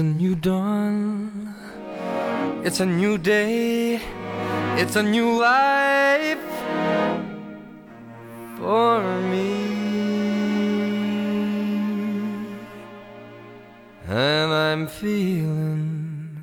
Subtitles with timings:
[0.00, 1.54] a new dawn.
[2.64, 4.00] It's a new day.
[4.78, 6.38] It's a new life
[8.58, 9.66] for me.
[14.08, 16.42] And I'm feeling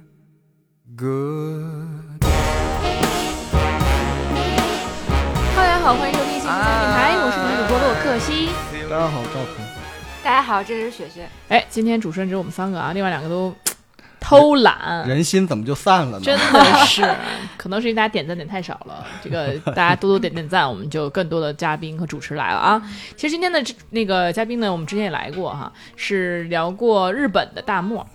[0.96, 2.20] good.
[5.56, 8.50] 大家好，欢迎收听新闻电台，我是你们主播洛克西。
[8.88, 9.67] 大家好，赵鹏。
[10.29, 11.27] 大家好，这是雪雪。
[11.49, 13.55] 哎，今天主持人只有我们三个啊，另外两个都
[14.21, 16.21] 偷懒，人心怎么就散了呢？
[16.23, 17.03] 真的是，
[17.57, 19.07] 可能是因为大家点赞点太少了。
[19.23, 22.79] 这个大家多多点点赞，我们就更多的嘉宾和主持来了啊。
[23.17, 28.07] 其实今天的这那个嘉宾呢，我们之前也来过哈，是聊过日本的大漠。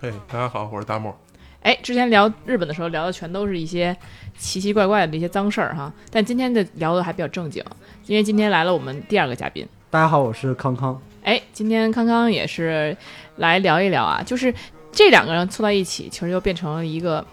[0.00, 1.18] 嘿，大家好，我是大漠。
[1.62, 3.96] 哎，之前聊日本的时候聊的全都是一些
[4.38, 7.60] 奇奇怪怪的一些脏事儿哈，但今天的聊的还比较正经，
[8.06, 9.66] 因为今天来了我们第二个嘉宾。
[9.90, 10.96] 大家好，我是康康。
[11.26, 12.96] 哎，今天康康也是
[13.38, 14.54] 来聊一聊啊，就是
[14.92, 17.24] 这两个人凑在一起，其实就变成了一个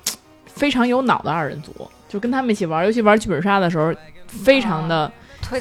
[0.48, 1.72] 非常有脑的二人组，
[2.10, 3.94] 就跟他们一起玩，尤其玩剧本杀的时候，
[4.26, 5.12] 非常的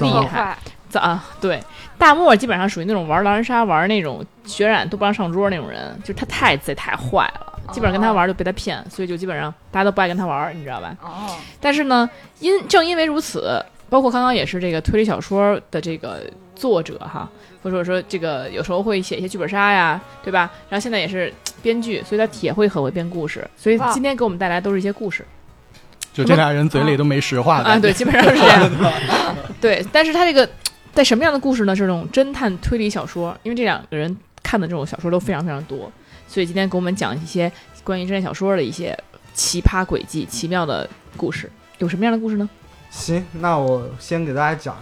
[0.00, 0.56] 厉害。
[0.89, 1.24] 咋、啊？
[1.42, 1.62] 对，
[1.98, 10.96] 大漠基本上属于那种玩狼人杀、玩那种血染都不让上桌那种人，就他太贼太坏了，基本上跟他玩就被他骗，所以就基本上大家都不爱跟他玩，你知道吧？
[11.02, 11.36] 哦。
[11.61, 12.08] 但是呢，
[12.41, 16.22] 因正因为如此，包括康康也是这个推理小说的这个
[16.56, 17.28] 作者哈。
[17.62, 20.50] 或者说这个有时候会写一些剧本杀呀，对吧？
[20.68, 21.32] 然后现在也是
[21.62, 23.48] 编剧，所以他也会很会编故事。
[23.56, 25.24] 所以今天给我们带来都是一些故事。
[26.12, 27.78] 就这俩人嘴里都没实话啊！
[27.78, 28.70] 对，基本上是这样。
[29.62, 30.46] 对，但是他这个
[30.92, 31.74] 在什么样的故事呢？
[31.74, 35.90] 是这种侦探推理小说，因为这两个人看的这种小说都非常非常多，
[36.28, 37.50] 所以今天给我们讲一些
[37.83, 38.94] 关于侦探小说的一些
[39.33, 41.50] 奇葩轨迹、奇妙的故事。
[41.78, 42.46] 有什么样的故事呢？
[42.90, 44.77] 行，那我先给大家讲。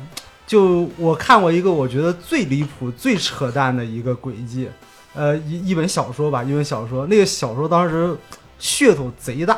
[0.50, 4.68] 就我看过一个我觉得最离谱、最扯淡的一个轨迹，
[5.14, 7.06] 呃，一一本小说吧，一本小说。
[7.06, 8.12] 那个小说当时
[8.60, 9.56] 噱头贼大，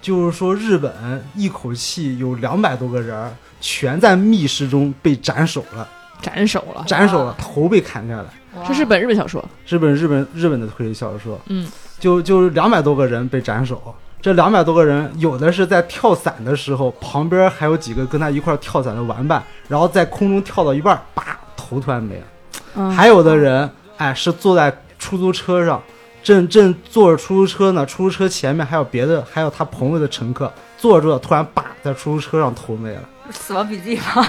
[0.00, 5.86] 就是说日本一口气有两百多个人全在密室中被斩首了，
[6.22, 8.64] 斩首了，斩首了，头被砍下来。
[8.66, 11.38] 这是本日本小说，日本日本日本的推理小说。
[11.48, 13.94] 嗯，就就两百多个人被斩首。
[14.22, 22.90] 这两百多个人，有的是在跳伞的时候，旁边还有几个跟他一块跳伞的玩伴，然后在空中跳到一半，叭，头突然没了。
[22.90, 25.82] 还有的人，哎，是坐在出租车上，
[26.22, 33.00] 正正坐着出租车呢，出租车前面还有别的，还有他朋友的乘客坐着坐着，突然叭，在出租车上头没了。
[33.30, 34.26] 死亡笔记吗？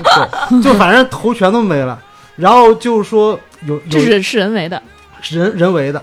[0.49, 2.01] 对，就反正头全都没了。
[2.37, 4.81] 然后就是说有，这是是人为的，
[5.29, 6.01] 人人为的。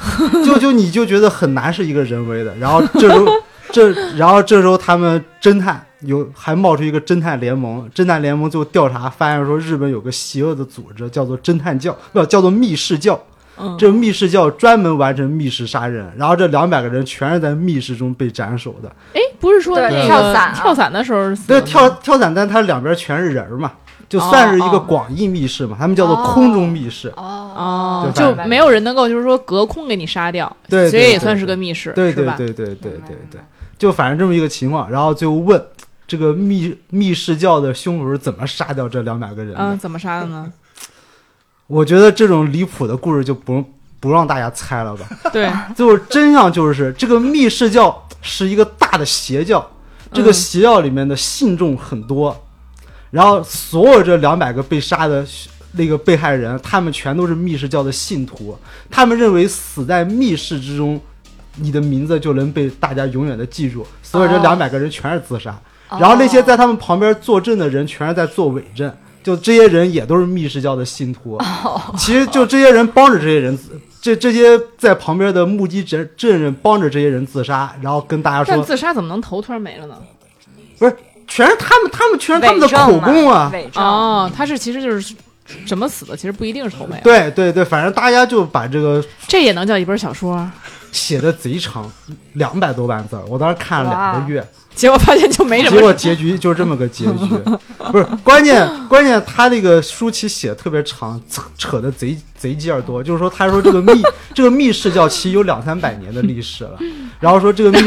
[0.44, 3.26] 就就你就觉得很难是一个人为的，然后这时候
[3.70, 13.20] 这然后这时候他们侦探有还冒出一个侦探联盟，侦探联盟就调查发现说日本有个邪恶的组织叫做侦探教，不叫做密室教，
[13.78, 18.90] 这密室教专门完成密室杀人，然后这两百个人全是在密室中被斩首的。
[19.14, 23.72] 哎，不是说那个跳伞跳伞的时候死，对跳跳伞，但它两边全是人嘛。
[24.08, 27.39] 就算是一个广义密室嘛，他们叫做空中密室哦，
[28.14, 33.40] 就没有人能够就是说隔空给你杀掉，对，所以也算是个密室，对对对对对对对，
[33.78, 35.62] 就反正这么一个情况，然后就问
[36.06, 39.60] 这个密密室教的凶手是怎么杀掉这两百个人的？
[39.60, 40.52] 嗯，怎么杀的呢？
[41.66, 43.64] 我觉得这种离谱的故事就不
[44.00, 45.06] 不让大家猜了吧？
[45.32, 49.70] 对，就是真相就是这个密室教是一个大的邪教，
[50.12, 52.36] 这个邪教里面的信众很多。
[53.10, 55.26] 然后，所有这两百个被杀的
[55.72, 58.58] 那个被害人，他们全都是密室教的信徒。
[58.90, 61.00] 他们认为死在密室之中，
[61.56, 63.86] 你的名字就能被大家永远的记住。
[64.02, 65.58] 所以这两百个人全是自杀。
[65.90, 68.92] 然后那些在他们旁边坐镇的人，全是在做伪证。
[69.22, 71.38] 就这些人也都是密室教的信徒。
[71.98, 73.58] 其实就这些人帮着这些人，
[74.00, 79.96] 这这些在旁边的目击证证人帮着这些人自杀，然后跟大家说：但自杀怎么能头突然没了呢？
[80.78, 80.96] 不是。
[81.28, 83.52] 全是他们，他们全是他们的口供啊！
[83.76, 85.14] 哦，他是其实就是
[85.66, 87.00] 怎么死的，其实不一定是头没。
[87.02, 90.48] 对对对，反正大家就把这个这也能叫一本小说？
[90.92, 91.88] 写的贼长，
[92.32, 94.44] 两百多万字，我当时看了两个月，
[94.74, 95.76] 结果发现就没什么。
[95.76, 97.28] 结果结局就这么个结局，
[97.92, 103.00] 不是关键，关键他那个书期写的特别长，扯扯的贼贼劲儿多。
[103.00, 104.02] 就是说，他说这个密
[104.34, 106.76] 这个密室叫其实有两三百年的历史了，
[107.20, 107.78] 然后说这个密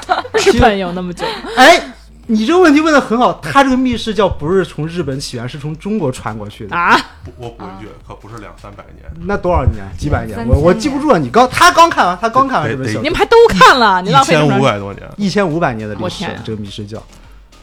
[0.46, 1.26] 日本有那么久？
[1.56, 1.92] 哎。
[2.28, 6.98] 你这个问题问的很好，他这个密室教不是从日本起源，是从中国传过去的啊！
[7.36, 9.84] 我补一句，可不是两三百年，那多少年？
[9.96, 10.46] 几百年？
[10.48, 11.18] 我我记不住了。
[11.18, 14.02] 你刚他刚看完，他刚看完这本小，你们还都看了？
[14.02, 17.00] 你浪费一千五百多年，一千五百年的历史，这个密室教，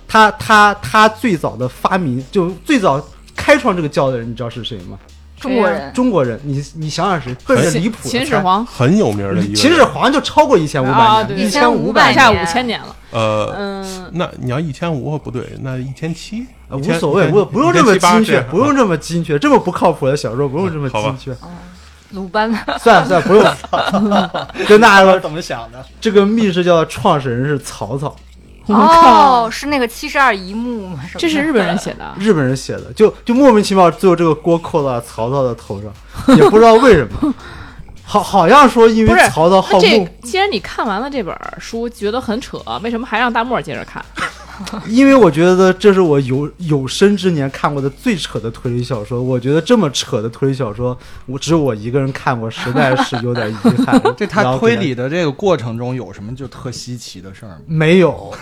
[0.07, 3.05] 他他他最早的发明，就最早
[3.35, 4.97] 开创这个教的人，你知道是谁吗？
[5.43, 9.55] 中国人中国人，你你想想谁奔着离谱秦始皇很有名的一个。
[9.55, 12.95] 秦始皇就超过一千五百年，一千五1500百下年五千年了。
[13.11, 21.35] 呃，嗯，那你要一千五不对，那一千七呃无所谓，不不用这么精确，不用这么精确，这么不靠谱的小说不用这么精确。
[22.11, 23.43] 鲁班，算了算了，不用。
[24.67, 25.83] 跟大家说， 怎么想的？
[25.99, 28.15] 这个密室叫创始人是曹操，
[28.67, 30.99] 我靠哦，，是那个七十二疑木吗？
[31.17, 32.03] 这是日本人写的。
[32.05, 35.91] 啊 日本人写的，就就莫名其妙，最后这个锅扣到了曹操的头上，
[36.37, 37.33] 也不知道为什么。
[38.05, 44.03] 好，好像说因为曹操好这，既然你看完了这本书，觉得很扯，为什么还让大漠接着看？
[44.87, 49.21] 因为我觉得这是我有有生之年看过的最扯的推理小说。
[49.21, 54.01] 我觉得这么扯的推理小说，我只有我一个人看过，实在是有点遗憾。
[54.17, 57.55] 这他推理的这个过程中有什么就特稀奇的事儿吗？
[57.65, 58.33] 没有，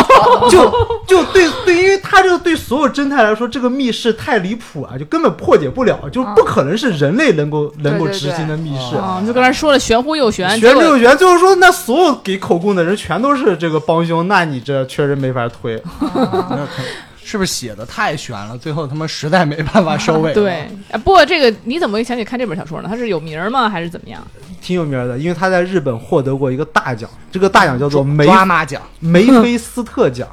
[0.50, 0.70] 就
[1.06, 8.96] 就对对，因为他这个对所有侦探来说，这个密室太离谱啊，就根本破解不了，就不可能是人类能够能够执行的密室。
[8.96, 15.69] 啊，就刚才说了玄乎又玄，玄乎又玄就是说，那所有给口供的人全都是这个帮凶，那你这确实没法推。
[16.00, 16.82] 那可
[17.22, 18.56] 是不是写的太悬了？
[18.58, 20.34] 最后他妈实在没办法收尾了。
[20.40, 22.88] 对，啊不过这个你怎么会想起看这本小说呢？
[22.90, 23.68] 它是有名吗？
[23.68, 24.20] 还是怎么样？
[24.60, 30.28] 挺有名的，因为他在日本获得过一个大奖，这个大奖叫做梅抓马奖，梅菲斯特奖。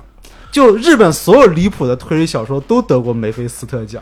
[0.52, 4.02] 就日本所有离谱的推理小说都得过梅菲斯特奖，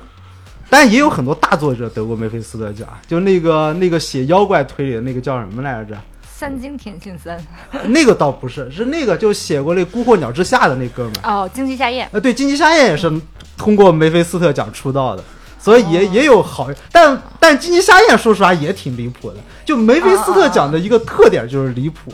[0.70, 2.88] 但也有很多大作者得过梅菲斯特奖。
[3.08, 5.98] 就那个那个写妖怪推理的那个叫什么来着？
[6.38, 7.40] 三经田信三
[7.88, 11.32] 那个倒不是，是那个就写过那《孤惑鸟之下》的那哥们儿。
[11.32, 13.10] 哦，荆棘夏夜呃，对，金鸡夏夜也是
[13.58, 15.24] 通过梅菲斯特奖出道的，
[15.58, 19.38] 所以也、也有好，但但金鸡夏夜说实话也挺离谱的。
[19.64, 22.12] 就梅菲斯特奖的一个特点就是离谱。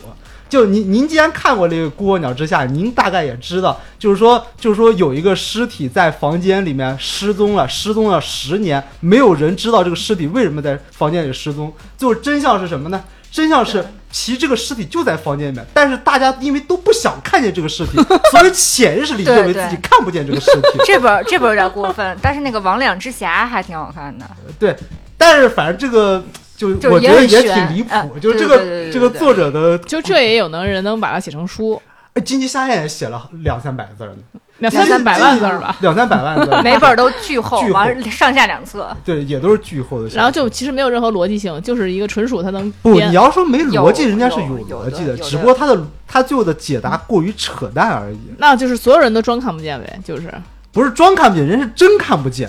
[0.48, 11.72] 就您您既然看过这个《孤火鸟之下》，您大概也知道，就是说就是说有一个尸体在房间里面失踪了，失踪了十年，没有人知道这个尸体为什么在房间里失踪。
[11.96, 13.02] 最后真相是什么呢？
[13.32, 17.96] 真相是，其实这个尸体就在房间里面，但是大家因为都不想看见这个尸体，
[18.30, 20.78] 所以潜意识里 认为自己看不见这个尸体。
[20.84, 24.26] 这本这本有点过分，但是那个《魍魉之匣》还挺好看的。
[24.58, 24.76] 对，
[25.16, 26.22] 但是反正这个
[26.56, 31.80] 就就我觉得也挺离谱，嗯就是这个这个作者的就这也有能人能把它写成书，
[32.12, 35.76] 哎金鸡夏夜也写了两三百字儿呢，两三三百万字儿吧。
[35.80, 38.96] 两三百万字儿， 每本都巨厚，巨厚完了上下两册。
[39.04, 40.08] 对，也都是巨厚的。
[40.10, 50.32] 然后就其实没有任何逻辑性，就是一个纯属他能不，编你要说没逻辑，人家是有逻辑的只不过他的他最后的解答过于扯淡而已，那就是所有人都装看不见呗，就是
[50.72, 52.48] 不是装看不见，人是真看不见。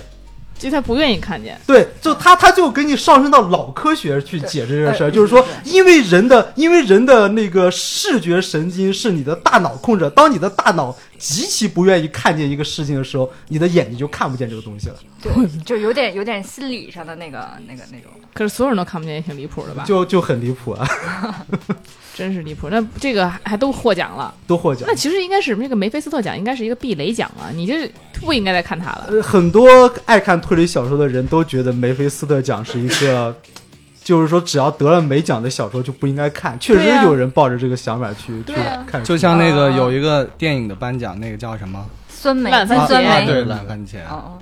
[0.56, 1.60] 就他不愿意看见。
[1.68, 15.32] 对，就他他就给你上升到脑科学去解释这个事儿，就是说，因为人的因为人的那个视觉神经是你的大脑控制，当你的大脑极其不愿意看见一个事情的时候，你的眼睛就看不见这个东西了，对，
[15.64, 18.12] 就有点有点心理上的那个那个那种。
[18.34, 19.86] 可是所有人都看不见，也挺离谱的吧？
[19.86, 20.86] 就就很离谱啊，
[22.14, 22.68] 真是离谱。
[22.70, 24.94] 那这个还都获奖了，都获奖那。
[24.94, 27.48] 其实应该是那个梅菲斯特奖，应该是一个避雷奖啊！
[27.56, 29.06] 你这不应该再看它了。
[29.10, 33.34] 呃，很多爱看推理小说的人都觉得梅菲斯特奖是一个，
[34.04, 36.60] 就是说只要得了美奖的小说就不应该看。
[36.60, 38.54] 确实有人抱着这个想法去、去
[38.86, 41.86] 看书，就像那个啊有一个电影的颁奖，那个叫什么？
[42.10, 43.98] 酸梅，烂番茄啊，金酸梅，对，烂番茄。
[44.10, 44.40] 哦，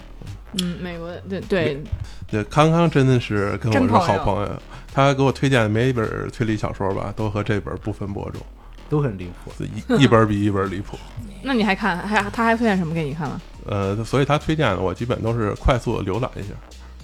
[0.59, 1.83] 嗯，美国对对，
[2.29, 4.49] 对，康康真的是跟我是真朋友好朋友。
[4.93, 8.41] 他给我推荐的每一本推理小说吧，都和这本不分伯仲，
[8.89, 9.51] 都很离谱。
[9.59, 10.97] 一一本比一本离谱。
[11.43, 13.41] 那你还看还他还推荐什么给你看了？
[13.67, 16.49] 呃，所以他推荐的我基本都是快速的浏览一下，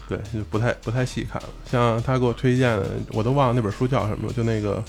[0.08, 1.50] 对，就不太不太细看了。
[1.70, 4.84] 像他给我推荐的，我都忘了那本书叫什么了，就那个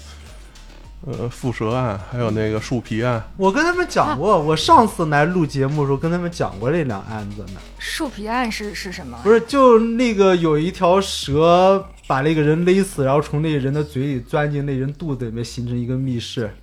[1.06, 3.22] 呃蝮蛇案，还有那个树皮案。
[3.36, 7.60] 我跟他们讲过，我上次来录节目的时候跟他们讲过这两案子呢。
[7.78, 9.18] 树皮案是是什么？
[9.22, 16.54] 不是，就那个有一条蛇把那个人勒死，然后从那个人的嘴里钻进那人肚子里面，形成一个密室。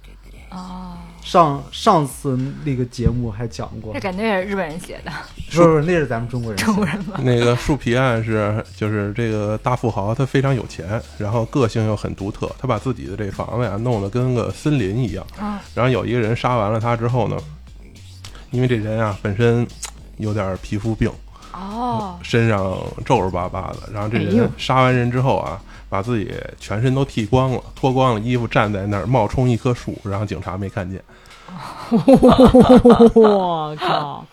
[0.51, 0.95] 哦，
[1.25, 5.12] 上上次那个节目还讲过这，感觉也是日本人写的，
[5.50, 6.72] 不是不是，那是咱们中国人写的。
[6.72, 7.20] 中国人吗？
[7.24, 15.25] 那个树皮案是就是这个大富豪，他非常有钱，然后个性又很独特，他把自己的这房子呀弄得跟个森林一样。
[15.41, 17.36] 嗯然后有一个人杀完了他之后呢，
[18.51, 19.67] 因为这人啊本身
[20.17, 21.12] 有点皮肤病，
[21.51, 22.60] 哦，身上
[23.03, 25.60] 皱皱巴巴的，然后这人杀完人之后啊，
[25.95, 31.01] 把自己全身都剃光了，脱光了衣服站在那儿冒充一棵树，然后警察没看见。
[33.15, 34.25] 我靠，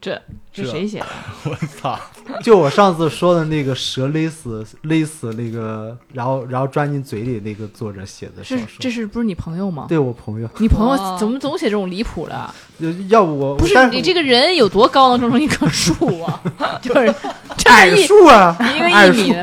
[0.00, 0.22] 这
[0.54, 1.06] 是谁写的？
[1.50, 1.98] 我操！
[2.42, 9.86] 就我上次说的那个蛇勒死勒死那个，然后然后钻进嘴里那个作者写的小是说，这是不是你朋友吗？
[9.88, 12.54] 对我朋友，你朋友哦怎么总写这种离谱的？
[12.80, 16.40] 就要不我不是但你这个人有多高能种成一棵树啊？
[16.80, 17.14] 就是
[17.58, 19.34] 这矮么一树啊，一个一米！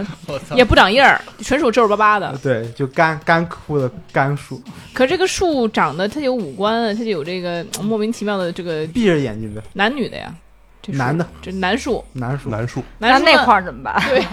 [0.55, 2.37] 也不长叶儿，纯属皱皱巴巴的。
[2.41, 10.33] 对，就干干枯的干树，可这个树长得它有五官啊，它就有这个嗯莫名其妙的这个闭着眼睛的，男女的呀。
[10.81, 12.49] 这男的，这男树，男树。
[12.49, 12.83] 男树。
[12.97, 14.01] 那那块儿怎么办？
[14.07, 14.25] 对，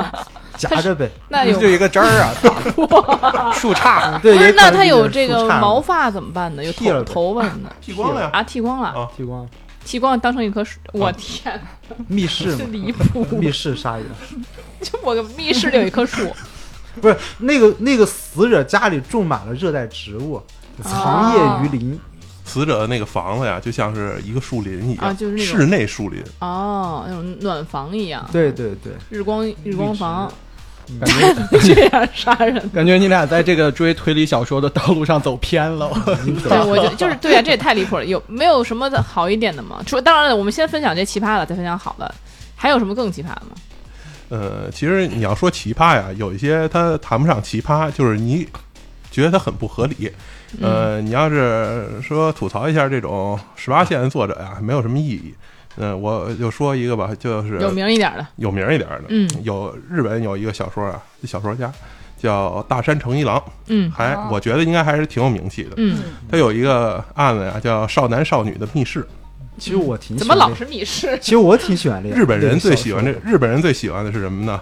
[0.56, 4.52] 夹着呗，那有 就一个枝儿啊， 操树杈，对，不是？
[4.52, 6.64] 那他有这个毛发怎么办呢？
[6.64, 8.42] 有头剃了头发什么的剃光了呀，啊？
[8.42, 8.88] 剃光了。
[8.88, 9.48] 啊，剃光，
[9.84, 11.60] 剃光了当成一棵树，我天，
[12.08, 13.24] 密室离谱！
[13.36, 14.06] 密室杀人，
[14.80, 16.34] 就我个密室里有一棵树，
[17.00, 20.42] 不是那个那个死者家里种满了热带植物，
[20.82, 22.00] 藏叶于林，
[22.46, 26.22] 死者的那个房子呀，就像是一个树林一样，啊就是室内树林。
[26.38, 30.32] 哦，那种暖房一样，对对对，日光日光房，
[31.00, 32.70] 感觉 这样杀人。
[32.70, 35.90] 感觉你俩在这个追推理小说的道路上走偏了。
[36.48, 38.04] 对，我就就是对啊，这也太离谱了。
[38.06, 39.82] 有没有什么的好一点的吗？
[39.84, 42.14] 除当然了，我们先分享这奇葩的，再分享好的。
[42.54, 43.56] 还有什么更奇葩的吗？
[44.28, 48.46] 呃，其实你要说奇葩呀，有一些它谈不上奇葩，就是你
[49.10, 50.10] 觉得它很不合理。
[50.60, 55.34] 呃，你要是说吐槽一下这种十八线的作者呀，没有什么意义。
[55.78, 61.70] 嗯、我就说一个吧，就是有名一点的，有名一点的，嗯有日本有一个小说啊，小说家
[62.16, 65.72] 叫大山诚一郎，嗯还哦我觉得应该还是挺有名气的。
[65.76, 65.98] 嗯，
[66.30, 69.06] 他有一个案子呀，叫少男少女的密室。
[69.58, 71.18] 其实我挺怎么老喜欢这是密室？
[71.20, 72.14] 其实我挺喜欢这个。
[72.14, 74.60] 日本人最喜欢这这个，日本人最喜欢的是什么呢？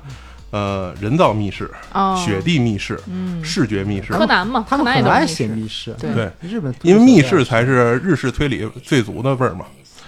[0.55, 4.13] 呃，人造密室、哦，雪地密室、嗯，视觉密室。
[4.13, 9.67] 柯南嘛，他柯南也们很爱写密室，对对，日本因为密室才是日式推理最足的味儿嘛。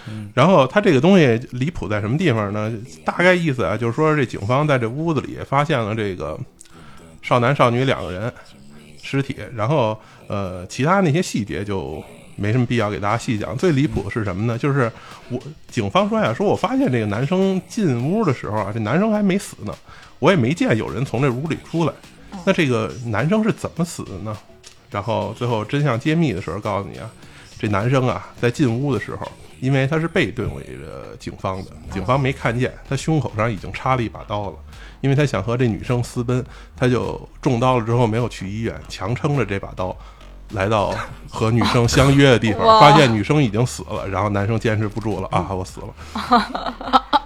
[0.08, 2.72] 嗯然后他这个东西离谱在什么地方呢？
[3.04, 6.38] 大概意思啊，就是说这警方在这屋子里发现了这个
[7.22, 8.32] 少男少女两个人
[9.02, 9.98] 尸体，然后
[10.28, 12.00] 呃，其他那些细节就
[12.36, 13.56] 没什么必要给大家细讲。
[13.56, 14.56] 最离谱的是什么呢？
[14.56, 14.88] 就是
[15.28, 19.74] 我警方说呀，说我发现这个男生进屋的时候啊，这男生还没死呢，
[20.18, 21.92] 我也没见有人从这屋里出来。
[22.44, 24.36] 那这个男生是怎么死的呢？
[24.90, 27.10] 然后最后真相揭秘的时候，告诉你啊，
[27.58, 29.26] 这男生啊，在进屋的时候，
[29.60, 34.56] 因为他是背对围着警方的，警方没看见，他胸口上已经插了一把刀了。
[35.00, 36.44] 因为他想和这女生私奔，
[36.76, 39.96] 他就中刀了之后没有去医院，强撑着这把刀，
[40.52, 40.94] 来到
[41.28, 45.94] 和女生相约的地方， 发现女生已经死了，然后男生坚持不住了啊，我死了。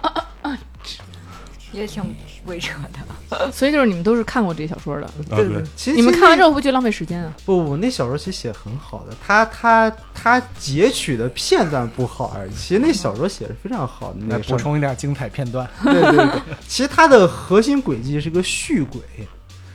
[1.71, 2.03] 也挺
[2.45, 3.51] 鬼扯的。
[3.51, 7.33] 所以就是你们都是看过这些小说的，对，对，其实你们看完之后后不觉得浪费时间啊？
[7.45, 12.51] 不不，那小说其实写得很好的，他他他截取的片段不好而已。
[12.51, 15.69] 其实那小说写的非常好的，那来补充一点精彩片段。
[15.83, 19.01] 对对对，其实它的核心轨迹是个续轨。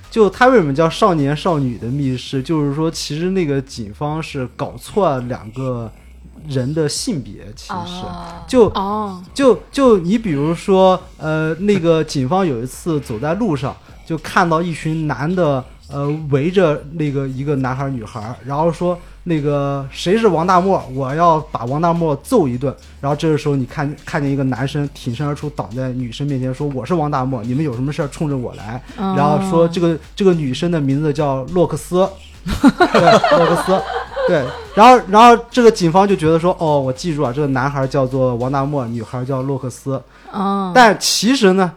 [0.08, 2.42] 就它为什么叫少年少女的密室？
[2.42, 5.92] 就是说，其实那个警方是搞错了两个
[6.48, 8.04] 人的性别，其实
[8.46, 13.74] 就哦，就就你比如说，呃，那个警方有一次走在路上，
[14.06, 22.74] 就看到一群男的，呃，围着那个一个男孩儿女孩儿，然后说那个谁是王大漠，我要把王大漠揍一顿。
[23.00, 32.08] 然后这个时候，你看 看见一个男生挺身而出，挡在女生面前说：“我是王大漠，你们有什么事儿冲着我来。”然后说这个这个女生的名字叫洛克斯，
[32.92, 33.82] 对，洛克斯。
[34.26, 40.02] 对，然后，然后这个警方就觉得说，哦，我记住啊，这个男孩叫做王大漠，女孩叫洛克斯。
[40.32, 41.72] 哦，但其实呢，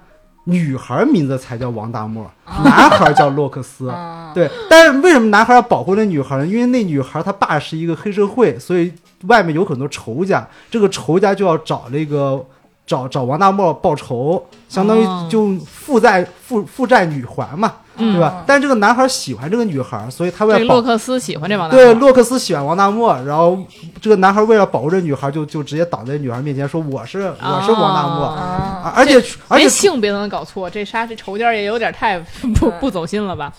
[0.46, 2.30] 女孩名字才叫王大墨，
[2.64, 3.92] 男孩叫洛克斯。
[3.94, 6.48] 嗯， 对，但是为什么男孩要保护那女孩呢？
[6.48, 8.92] 因为那女孩她爸是一个黑社会，所以
[9.28, 12.44] 外面有很多仇家，这个仇家就要找那个
[12.90, 18.44] 找找王大漠报仇，相当哦于就负债负负债女还嘛，嗯对吧？
[18.48, 23.56] 但这个男孩喜欢这个女孩，所以他为了保洛克斯喜欢这王大对，洛克斯喜欢王大漠，然后
[24.02, 32.18] 这个男孩为了保护这女孩，就就直接挡在女孩面前说我是我是王大漠，哦啊而且而且性别都能搞错，这杀这仇家也有点太
[32.60, 33.54] 不不走心了吧？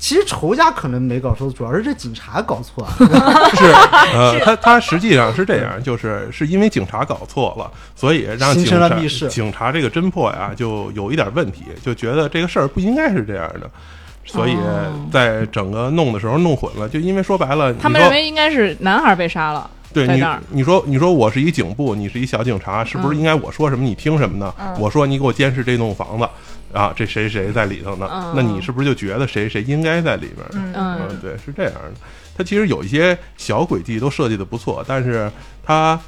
[0.00, 2.92] 其实仇家可能没搞错，主要是这警察搞错了。
[3.54, 3.64] 是
[4.16, 13.70] 呃， 他他实际上是这样，就是是因为警察搞错了，所以让警察了密室警察这个侦破呀就有一点问题，就觉得这个事儿不应该是这样的。
[14.24, 24.54] 所以哦在整个弄的时候弄混了，就因为说白了，他们认为应该是男孩被杀了，对你你说你说我是一警部，你是一小警察，是不是嗯应该我说什么你听什么呢？
[24.58, 26.28] 嗯我说你给我监视这栋房子
[26.72, 28.08] 啊，这谁谁在里头呢？
[28.10, 30.46] 嗯那你是不是就觉得谁谁应该在里边？
[30.52, 31.92] 嗯嗯对，是这样的。
[32.36, 35.30] 它其实有一些小轨迹都设计的不错，但是
[35.62, 36.00] 它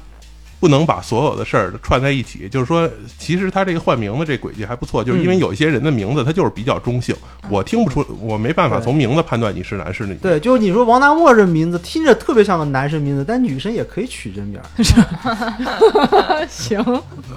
[0.59, 2.47] 不能把所有的事儿串在一起。
[2.47, 7.13] 就是说，其实他这个换名字这轨迹还不错，就是因为有一些人的名字他就是比较中性，
[7.49, 10.15] 我听不出，我没办法从名字判断你是男是女。
[10.15, 14.63] 对，就你说王大漠这名字听着特别像个男生名字，但女生也可以取这名儿。
[16.49, 16.79] 行，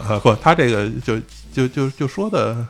[0.08, 1.18] 啊，不，他这个就
[1.52, 2.64] 就就就说的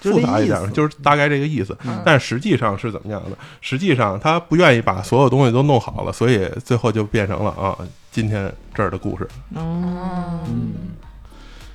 [0.00, 1.76] 复杂一点，就是大概这个意思。
[1.84, 3.36] 嗯但实际上是怎么样的？
[3.60, 7.76] 实际上他不愿意把所有东西都弄好了，所以最后就变成了啊，
[8.10, 9.28] 今天这儿的故事。
[9.54, 10.72] 哦，嗯，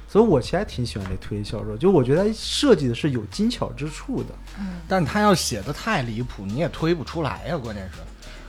[0.08, 4.29] 所以我其实还挺喜欢这推理小说，就我觉得设计的是有精巧之处的。
[4.88, 7.58] 但他要写的太离谱，你也推不出来呀。
[7.58, 8.00] 关键是，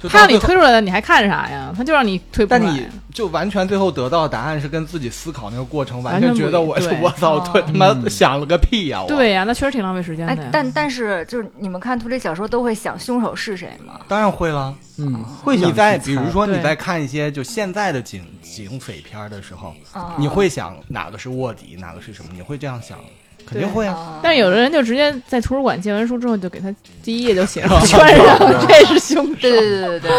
[0.02, 1.72] 就他让你推出来的，你还看啥呀？
[1.76, 2.66] 他就让你推不出来。
[2.66, 9.02] 但你就完全最后得到的答案是跟自己思考那个过程完完全觉得我对 我操，哦推他妈想了个屁呀！
[9.02, 14.00] 我对呀、那确实挺浪费时间的。，哎但但是就是你们看推理小说都会想凶手是谁吗？
[14.06, 14.74] 当然会了。
[14.98, 22.30] 嗯，会想你在比如说你在看一些就现在的警警匪片的时候，啊，你会想哪个是卧底，哪个是什么？
[22.34, 22.98] 你会这样想，
[23.46, 23.94] 肯定会啊。
[23.94, 29.34] 啊但是有的人就直接在图书馆借完书之后，就给他第一页就写上圈上，这是凶手。
[29.40, 30.10] 对对对对对，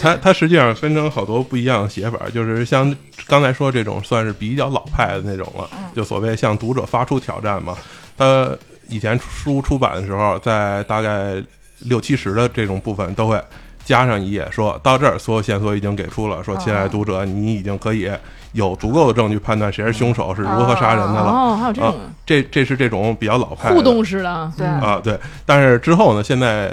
[0.00, 2.94] 它它实际上分成好多不一样的写法，就是像
[3.26, 7.76] 刚才说这种算是比较老派的那种了，就所谓向读者发出挑战嘛。
[8.18, 8.50] 他
[8.88, 11.42] 以前书出版的时候，在大概
[11.78, 13.40] 六七十的这种部分都会
[13.84, 18.10] 加上一页，说到这儿所有线索已经给出了，说亲爱的读者，你已经可以
[18.52, 21.30] 有足够的证据判断谁是凶手，是如何杀人的了。
[21.30, 24.52] 哦，还有这种这这是这种比较老派的互动式的啊。
[24.56, 25.18] 对啊，对。
[25.44, 26.72] 但是之后呢，现在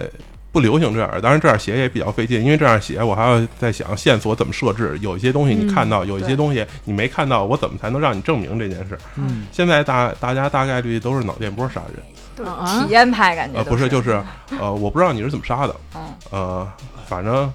[0.52, 8.98] 不流行这样，当然这样写也比较费劲，因为这样写我还要在想线索怎么设置，有一些东西你看到，有一些东西你没看到，我怎么才能让你证明这件事？
[9.16, 14.22] 嗯，现在大大家大概率都是脑电波杀人，体验派感觉呃，不是，就是
[14.60, 16.68] 呃，我不知道你是怎么杀的，嗯呃，
[17.08, 17.52] 反正。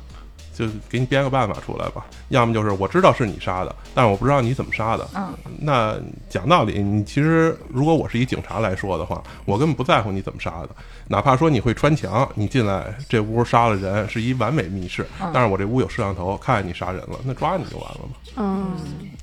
[0.54, 5.06] 就给你编个办法出来吧，要么就是我知道是你杀的，但是我不知道你怎么杀的。
[5.14, 5.34] 嗯。
[5.58, 5.96] 那
[6.30, 10.70] 讲道理，你其实如果我是一警察来说的话，我根本不在乎你怎么杀的，
[11.08, 15.30] 哪怕说你会穿墙，你进来这屋杀了人，是一完美密室，嗯。
[15.34, 18.14] 但是我这屋有摄像头，看见你杀人了，那抓你就完了嘛。
[18.36, 18.76] 嗯，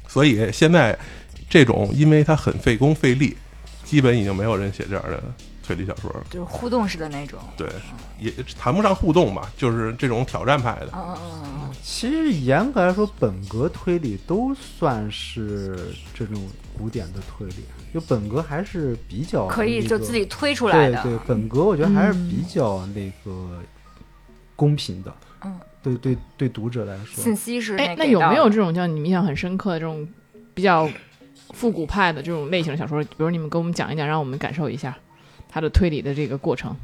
[0.07, 0.97] 所以现在
[1.49, 3.37] 这种，因为它很费工费力，
[3.83, 5.23] 基本已经没有人写这样的
[5.63, 6.13] 推理小说。
[6.29, 7.39] 就是互动式的那种。
[7.55, 7.67] 对，
[8.19, 10.89] 也谈不上互动吧，就是这种挑战派的。
[10.93, 21.01] 嗯嗯嗯嗯其实严格来说，本格推理都算是这种古典的推理，就本格还是比较嗯，可以就自己推出来的。
[21.01, 23.59] 对对，本格我觉得还是比较那个
[24.55, 25.13] 公平的。
[25.43, 30.07] 嗯，对对对，读者来说信，息是哎，那有没有这种叫你们印象很深刻的这种
[30.53, 30.87] 比较
[31.51, 33.03] 复古派的这种类型的小说？
[33.03, 34.95] 比如你们给我们讲一讲，让我们感受一下
[35.51, 36.75] 他的推理的这个过程。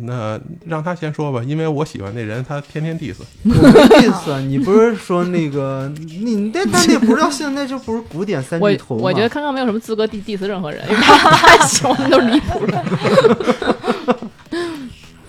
[0.00, 3.16] 那让他先说吧，因为我喜欢那人，他天天 diss。
[3.42, 4.38] 我没意思啊！
[4.46, 9.00] 你不是说那个你那那那不是叫现在就不是古典三巨头吗？
[9.02, 12.84] 我觉得康康没有什么资格 diss diss 任何人， 因为他太喜欢的都是离谱的。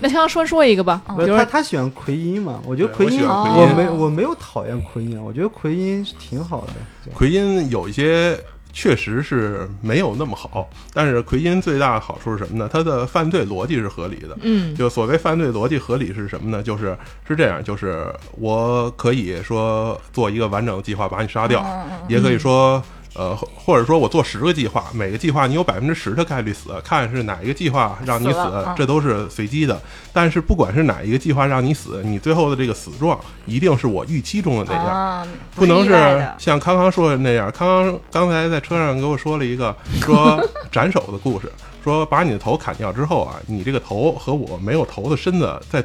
[0.00, 2.60] 那康康说说一个吧，不是他比如说他喜欢奎因嘛？
[2.66, 6.74] 我觉得奎因，我奎因我没我没有讨厌奎因，我觉得奎因挺好的。
[7.14, 8.38] 奎因有一些
[8.80, 12.70] 确实是没有那么好，但是奎因最大的好处是什么呢？
[12.72, 14.38] 他的犯罪逻辑是合理的。
[14.42, 16.62] 嗯就所谓犯罪逻辑合理是什么呢？
[16.62, 18.06] 就是是这样，就是
[18.38, 21.66] 我可以说做一个完整的计划把你杀掉，
[22.08, 22.80] 也可以说。
[23.18, 28.38] 呃，或或者说我做十个计划，每个计划你有百分之十的概率死，看是哪一个计划让你死
[28.76, 29.80] 这都是随机的。
[30.12, 34.86] 但是不管是哪一个计划让你死，你最后的这个死状一定是我预期中的那样。
[34.86, 35.26] 啊，
[35.56, 35.92] 不能是
[36.38, 37.50] 像康康说的那样。
[37.50, 41.52] 康康刚才在车上给我说了一个 说斩首的故事，
[41.82, 45.84] 说把你的头砍掉之后啊，你这个头和我没有头的身子在。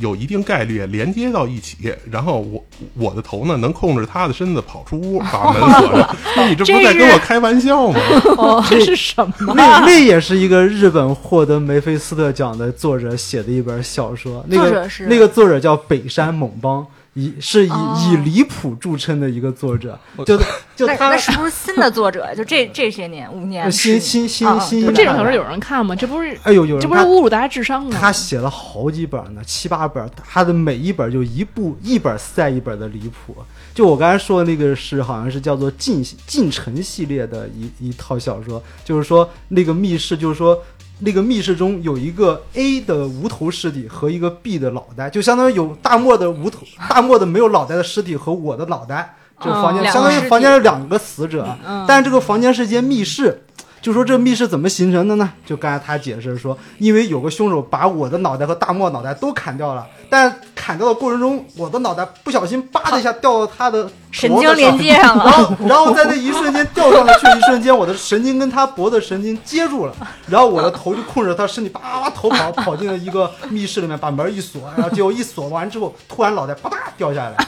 [0.00, 1.76] 有一定概率连接到一起，
[2.10, 6.16] 然后我我的头呢能控制他的身子跑出屋，把门锁上。
[6.48, 8.00] 你这不是在跟我开玩笑吗？
[8.36, 9.54] 哦， 这是什么？
[9.54, 20.38] 那那也是一个日本获得梅菲斯特奖的作者写的一本小说，那个作者是那个作者叫北山猛邦，以是以、哦以离谱著称的一个作者，就
[20.74, 22.34] 就他那那是不是新的作者？
[22.34, 25.94] 就这这些年，五年新新新啊新这种小说有人看吗？
[25.94, 27.96] 这不是哎呦有人这不是侮辱大家智商吗？
[28.00, 33.36] 他写了好几本呢，七八本，他的每一本就一部一本赛一本的离谱。
[33.74, 40.62] 就我刚才说的那个是好像是叫做进进城系列的一一套小说，就是说那个密室，就是说
[41.04, 49.16] 那个密室中有一个 A 的无头尸体和一个 B 的脑袋，就相当于有大漠的无头 大漠的没有脑袋的尸体和我的脑袋。
[49.40, 53.42] 这个房间、哦相当于房间是两个死者，嗯但是这个房间是间密室，
[53.80, 55.32] 就说这密室怎么形成的呢？
[55.44, 69.94] 就刚才他解释说，因为有个凶手把我的脑袋和大漠脑袋都砍掉了，但砍掉的过程中，我的脑袋不小心叭的一下掉到他的神脖子上经连接上然了，后，然后在那一瞬间掉上去，一瞬间我的神经跟他脖子神经接住了，
[70.26, 77.46] 然后我的头就控制着他身体，叭叭叭头跑跑进了一个密室里面，把门一锁，然后结果一锁完之后，突然脑袋啪嗒掉下来，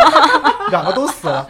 [0.72, 1.46] 两个都死了。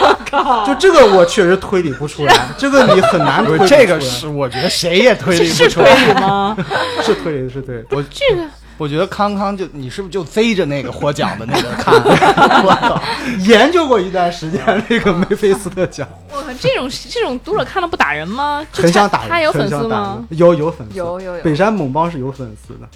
[0.00, 0.66] 我靠！
[0.66, 3.68] 就这个我确实推理不出来，这个你很难推理出来。
[3.68, 5.94] 这个是我觉得谁也推理不是推出来。
[5.94, 6.56] 理吗？
[7.00, 7.84] 是推理 是推理。
[7.90, 8.42] 我这个
[8.76, 11.94] 我觉得康康就你是不是就贼着那个获奖的那个看？
[12.64, 13.02] 我操！
[13.46, 18.66] 研究过一段时间那个梅菲斯特奖，我靠，这种这种读者看了不打人吗？
[18.72, 20.24] 很想打人，他有粉很想打丝吗？
[20.30, 22.88] 有有粉丝，有有有北山猛邦是有粉丝的。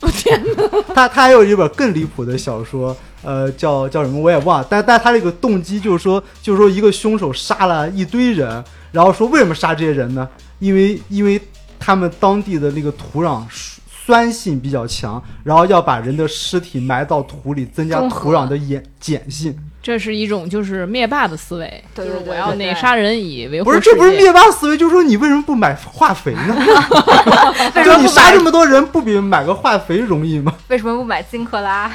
[0.00, 0.62] 我天哪！
[0.94, 10.28] 他他还有一本更离谱的小说，呃，叫叫什么我也忘了，但但他这个动机就是说，就是说一个凶手杀了一堆人，然后说为什么杀这些人呢？
[10.58, 11.40] 因为因为
[11.78, 13.42] 他们当地的那个土壤
[14.04, 19.56] 酸性比较强，然后要把人的尸体埋到土里，增加土壤的碱碱性。
[19.82, 26.56] 这是一种就是灭霸的思维，对对就是我要那杀人以维护不是，这不是灭霸思维，就是说你为什么不买化肥呢？
[27.84, 30.54] 就你杀这么多人，不比买个化肥容易吗？
[30.68, 31.90] 为什么不买金克拉？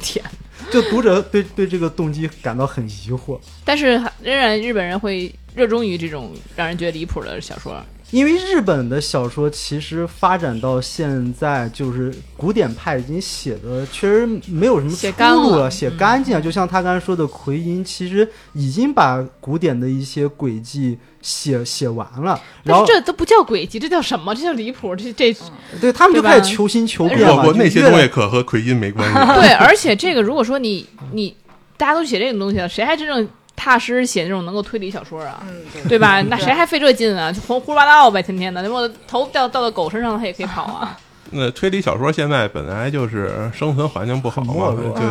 [0.00, 0.24] 天。
[0.68, 3.38] 就读者对对这个动机感到很疑惑。
[3.64, 7.80] 但是仍然日本人会热衷于这种让人觉得离谱的小说。
[8.10, 16.40] 因为日本的小说其实发展到现在，就是古典派已经写的确实没有什么写出路了，干了写干净了。
[16.40, 24.32] 就像他刚才说的，奎因其实已经把古典的一些轨迹写写完了，然但后是这都不叫轨迹，这叫什么？
[24.34, 24.94] 这叫离谱。
[24.94, 25.34] 这这
[25.80, 27.52] 对他们就开始求新求变了。
[27.56, 29.40] 那些东西可和奎因没关系。
[29.40, 31.36] 对，而且这个如果说你你
[31.76, 35.42] 大家都写这种东西了，谁还真正踏实写那种能够推理小说啊？
[35.48, 36.20] 嗯，对吧？
[36.28, 37.32] 那谁还费这劲啊？
[37.32, 38.62] 就胡胡说八道呗，天天的。
[38.62, 40.96] 那我头掉掉到狗身上，它也可以跑啊。
[41.32, 45.02] 那推理小说现在本来就是生存环境不好嘛，就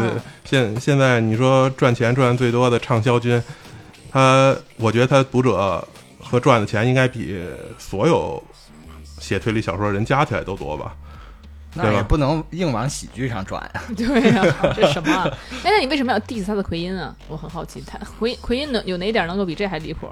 [0.45, 3.41] 现现在你说赚钱赚最多的畅销军，
[4.09, 5.85] 他我觉得他读者
[6.21, 7.43] 和赚的钱应该比
[7.77, 8.41] 所有
[9.19, 10.95] 写推理小说人加起来都多吧？
[11.75, 13.81] 那也不能硬往喜剧上转呀。
[13.95, 15.29] 对呀、这什么、啊？
[15.63, 17.15] 哎，那你为什么要 diss 他的奎因啊？
[17.27, 20.07] 我很好奇，他奎奎因能有哪点能够比这还离谱？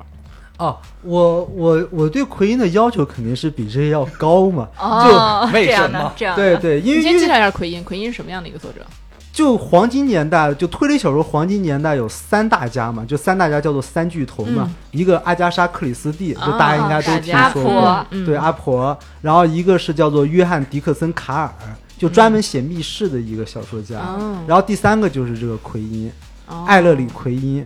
[0.60, 4.68] 哦，我我我对奎因的要求肯定是比这要高嘛。
[4.78, 8.86] 哦，为这样什么的，这样对对，因为因为你先介绍一下奎因，奎因是什么样的一个作者？
[9.34, 14.76] 就黄金年代，就推理小说黄金年代有三大家嘛，就三大家叫做三巨头嘛，嗯。
[14.92, 21.52] 一个阿加莎·克里斯蒂，就啊大家应该都听说过，对阿婆，然后一个是叫做约翰·迪克森·卡尔，
[21.98, 24.38] 就专门写密室的一个小说家，哦。
[24.46, 26.12] 然后第三个就是这个奎因，
[26.48, 26.64] 哦。
[26.68, 27.66] 艾勒里·奎因。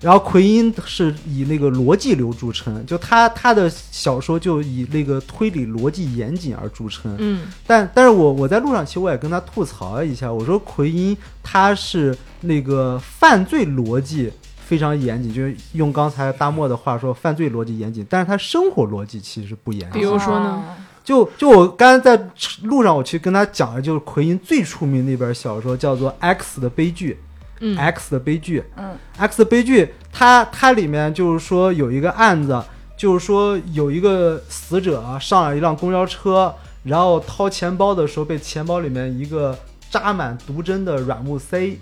[0.00, 7.14] 然后奎因是以那个逻辑流著称，就他他的小说就以那个推理逻辑严谨而著称。
[7.18, 14.32] 嗯但但是我我在路上其实我也跟他吐槽了一下，我说奎因他是那个犯罪逻辑
[14.64, 20.00] 非常严谨，就是用刚才大漠的话说，犯罪逻辑严谨，但是他生活逻辑其实不严谨。
[20.00, 20.62] 比如说呢？
[21.02, 22.30] 就就我刚才在
[22.62, 27.14] 路上我去跟他讲的，就是奎因最出名的一本小说叫做《X 的悲剧》。
[27.60, 27.76] 嗯。
[27.78, 32.62] X 的悲剧，嗯，X 的悲剧，它它里面就是说有一个案子，
[32.96, 39.58] 就是说有一个死者上了一辆公交车，然后掏钱包的时候被钱包里面一个
[39.90, 41.78] 扎满毒针的软木塞，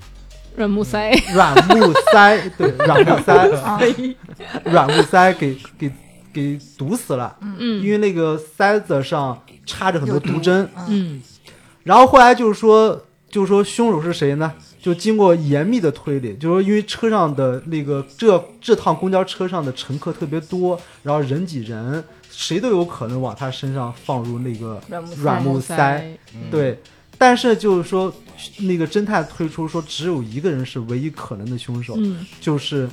[0.57, 3.49] 软木塞，软木塞，对， 软木塞，
[4.65, 5.33] 软木塞。
[5.35, 5.93] 给给
[6.33, 7.83] 给毒死了，嗯。
[7.83, 11.23] 因为那个塞子上插着很多毒针，嗯。
[11.85, 14.53] 然后后来就是说，就是说凶手是谁呢？
[14.89, 26.19] 就经过严密的推理，就是说因为车上的那个这这趟公交车上的乘客特别多，然后人挤人，谁都有可能往他身上放入那个软木塞软木塞。
[26.51, 26.81] 对，
[27.19, 28.11] 但是就是说，
[28.61, 32.89] 那个侦探推出说只有一个人是唯一可能的凶手，嗯，就是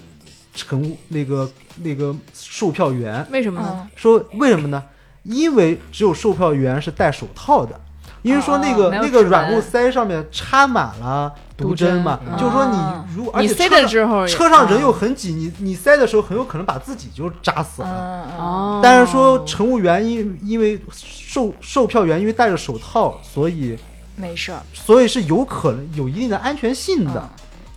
[0.54, 1.50] 乘务那个
[1.82, 3.26] 那个售票员。
[3.32, 3.70] 为什么呢？
[3.72, 4.84] 嗯说为什么呢？
[5.24, 7.80] 因为只有售票员是戴手套的，
[8.26, 18.80] 因为说那个、哦那个软木塞上面插满了毒针嘛，就是说哦你如而你塞且车上的时候，车上人又啊很挤，你你塞的时候很有可能把自己就扎死了。
[18.82, 23.78] 但是说乘务员因因为售售票员因为戴着手套，所以
[24.16, 27.30] 没事，所以是有可能有一定的安全性的。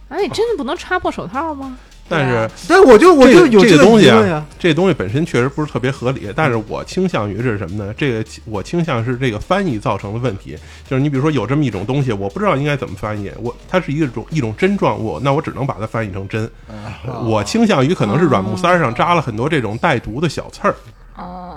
[0.08, 1.76] 哎，你真的不能插破手套吗？
[2.08, 7.94] 但是但，我就我就有这个东西啊。，这东西本身确实不是特别合理，但是我倾向于是什么呢？
[7.96, 10.56] 这个我倾向是这个翻译造成的问题，
[10.88, 16.50] 就是你比如说有这么一种东西，我不知道应该怎么翻译，我它是一种一种针状物，那我只能把它翻译成针。
[17.24, 20.74] 我倾向于可能是软木塞上扎了很多这种带毒的小刺儿，哦，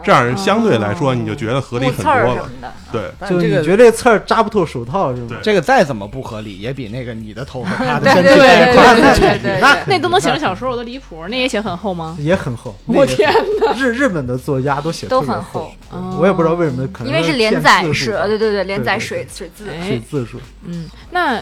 [0.04, 2.50] 这样相对来说你就觉得合理很多了。
[2.92, 5.28] 对，就你觉得这刺儿扎不透手套是吗？
[5.30, 11.28] 对这个再怎么不合理，也比那个你的头发塌的对身体对对对对对那，那都能写成小说，我都离谱。
[11.28, 12.18] 那也写很厚吗？
[12.20, 12.76] 也很厚。
[12.86, 13.74] 我天哪！
[13.74, 20.40] 日日本的作家都写都很厚，哦我也不知道为什么，可能因为是连载是，呃对对对，连载水水字，水哎，字数。
[20.64, 21.40] 嗯，那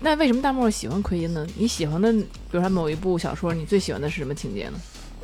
[0.00, 1.46] 那为什么大漠喜欢奎因呢？
[1.56, 4.78] 你喜欢的，比如说某一部小说，你最喜欢的是什么情节呢？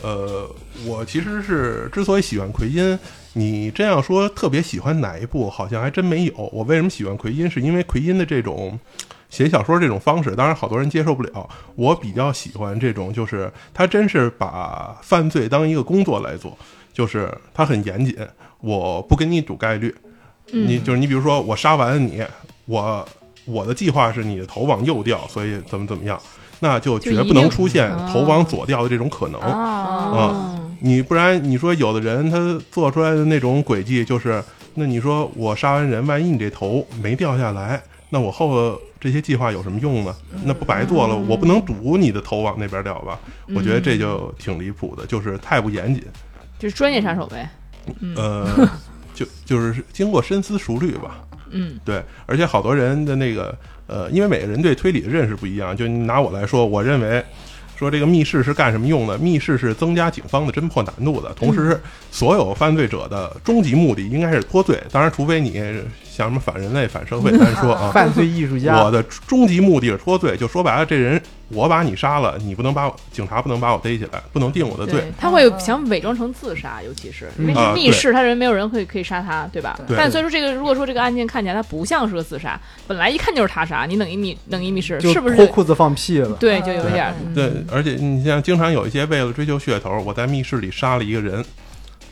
[0.04, 0.46] 呃，
[0.84, 2.98] 我其实是之所以喜欢奎因，
[3.32, 6.34] 你真要说特别喜欢哪一部，好像还真没有。
[6.52, 8.78] 我为什么喜欢奎因，是因为奎因的这种
[9.30, 11.48] 写小说这种方式，当然好多人接受不了。
[11.74, 16.54] 我比较喜欢这种，就是他真是把犯罪当一个工作来做，
[16.92, 18.14] 就是他很严谨，
[18.60, 19.94] 我不跟你赌概率，
[20.50, 22.22] 你就是你比如说我杀完了你，
[22.66, 23.08] 我
[23.46, 26.20] 我的计划是你的头往右掉，所以怎么怎么样。
[26.64, 29.38] 那就绝不能出现头往左掉的这种可能。
[29.38, 40.16] 啊，你不然你说有的人他做出来的那种轨迹就是，那你说我杀完人，万一你这头没掉下来，那我后头这些计划有什么用呢？
[40.42, 41.14] 那不白做了？
[41.14, 43.20] 我不能赌你的头往那边掉吧？
[43.54, 46.02] 我觉得这就挺离谱的，就是太不严谨。
[46.58, 47.50] 就是专业杀手呗。
[48.16, 48.46] 呃，
[49.12, 51.20] 就就是经过深思熟虑吧。
[51.56, 57.22] 嗯对，而且好多人的那个呃，因为每个人对推理的认识不一样，就拿我来说，我认为
[57.76, 59.18] 说这个密室是干什么用的？
[59.18, 65.52] 密室是增加警方的侦破难度的，同时所有犯罪者的终极目的应该是脱罪，当然除非你
[66.08, 67.90] 像什么反人类、反社会，咱说啊。
[67.94, 79.78] 犯罪艺术家，我的终极目的是脱罪，就说白了，这人我把你杀了，你不能把我警察不能把我逮起来，不能定我的罪。，他会想伪装成自杀，尤其是因为密室，他人没有人会可以杀他，对吧？
[79.86, 85.46] 对但所以说这个，如果说这个案件看起来他不像是个自杀，本来一看就是他杀，你弄一密弄一密室，是不是脱？
[85.46, 86.36] 裤子放屁了。
[86.40, 91.44] 对，就有一点对，而且你像经常有一些为了追求噱头，我在密室里杀了一个人，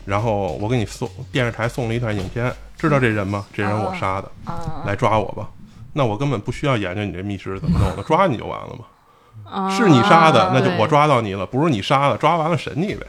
[0.05, 3.45] 然后我给你送电视台送了一段影片，知道这人吗？
[3.53, 5.49] 这人我杀的，啊，来抓我吧。
[5.93, 8.85] 那我根本不需要研究你这密室怎么弄的，抓你就完了嘛。
[9.43, 13.05] 啊是你杀的，那就我抓到你了；不是你杀的，抓完了审你呗。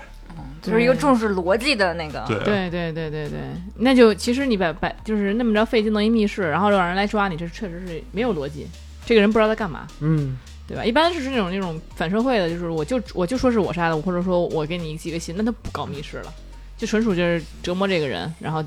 [0.61, 3.38] 就是一个重视逻辑的那个，对，对对对对对，
[3.76, 8.66] 那就其实你把把就是那么着费劲弄一密室，然后让人来抓你，这确实是没有逻辑。
[9.04, 10.85] 这个人不知道在干嘛，嗯，对吧？
[10.85, 16.33] 一般是那种那种反社会的，就是我就我就说是我杀的，或者说我给你寄个信，那他不搞密室了，
[16.77, 18.62] 就纯属就是折磨这个人，然后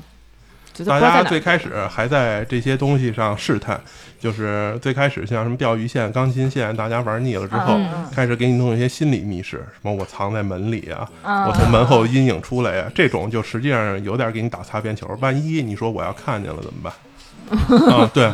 [0.86, 1.00] 大。
[1.00, 3.80] 家最开始还在这些东西上试探，
[4.20, 15.08] 就是最开始像什么钓鱼线、钢琴线，大家玩腻了之后，嗯开始给你弄一些心理密室，什么我藏在门里啊，嗯我从门后阴影出来啊、这种就实际上有点给你打擦边球。
[15.20, 17.90] 万一你说我要看见了怎么办？
[17.92, 18.32] 啊，对，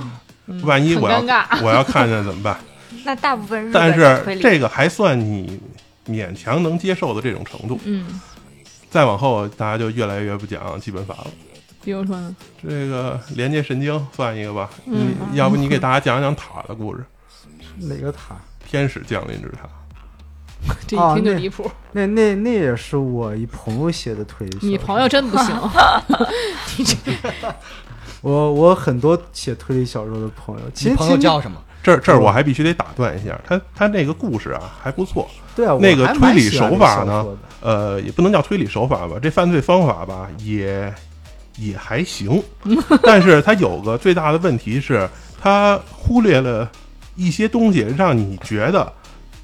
[0.65, 1.21] 万一我要
[1.63, 2.59] 我要看见怎么办？
[3.05, 5.61] 那大部分日本但是这个还算你
[6.07, 7.79] 勉强能接受的这种程度。
[7.85, 8.21] 嗯，
[8.91, 11.27] 再往后，大家就越来越不讲基本法了。
[11.83, 17.05] 比如说呢，这个连接神经算一个吧，嗯你要不你给大家讲讲塔的故事？
[17.77, 18.37] 哪个塔？
[18.67, 19.69] 天使降临之塔。
[20.87, 21.71] 这一听就离谱。
[21.93, 24.59] 那那那也是我一朋友写的推理。
[24.67, 25.55] 你朋友真不行，
[26.79, 26.97] 你 这
[28.23, 31.61] 我我很多写推理小说的朋友，其你实其实朋友叫什么？
[31.85, 37.27] 这儿这儿我还必须得打断一下，他他那个故事啊还不错，对啊，那个推理手法呢
[37.61, 40.93] 呃，也不能叫推理手法吧，这犯罪方法吧也
[41.59, 42.43] 也还行，
[43.05, 45.09] 但是他有个最大的问题是，
[45.41, 46.71] 他忽略了
[47.17, 48.91] 一些东西，让你觉得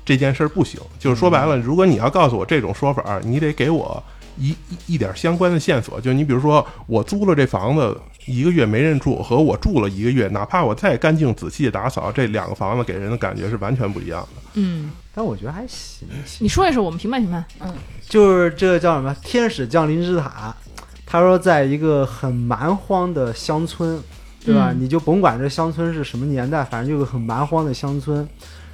[0.04, 0.80] 这件事儿不行。
[0.98, 4.02] 就是说白了，如果你要告诉我这种说法，你得给我
[4.38, 4.48] 一
[4.86, 6.00] 一一点相关的线索。
[6.00, 14.42] 就你比如说，我租了这房子一个月没人住，和我住了一个月，哪怕我再干净仔细打扫，这两个房子给人的感觉是完全不一样的。
[14.54, 16.06] 嗯，但我觉得还行。
[16.38, 17.44] 你说一说，我们评判评判。
[17.60, 17.72] 嗯
[18.08, 20.52] 就是这个叫什么“天使降临之塔”，
[21.06, 24.02] 他说在一个很蛮荒的乡村，
[24.44, 24.72] 对吧？
[24.72, 28.28] 嗯你就甭管这乡村是什么年代，反正就是很蛮荒的乡村。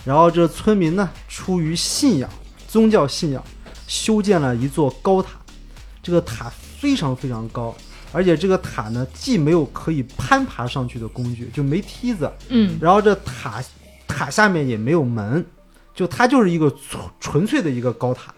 [0.05, 2.31] 然后这村民呢，出于信仰、
[2.67, 3.45] 宗教信仰，
[3.87, 5.33] 修建了一座高塔。
[6.03, 7.75] 这个塔非常非常高，
[8.13, 12.79] 而且这个塔呢，既没有可以攀爬上去的工具，就没梯子，嗯。
[12.81, 13.63] 然后这塔
[14.07, 15.45] 塔下面也没有门，
[15.95, 18.33] 就它就是一个纯纯粹的一个高塔。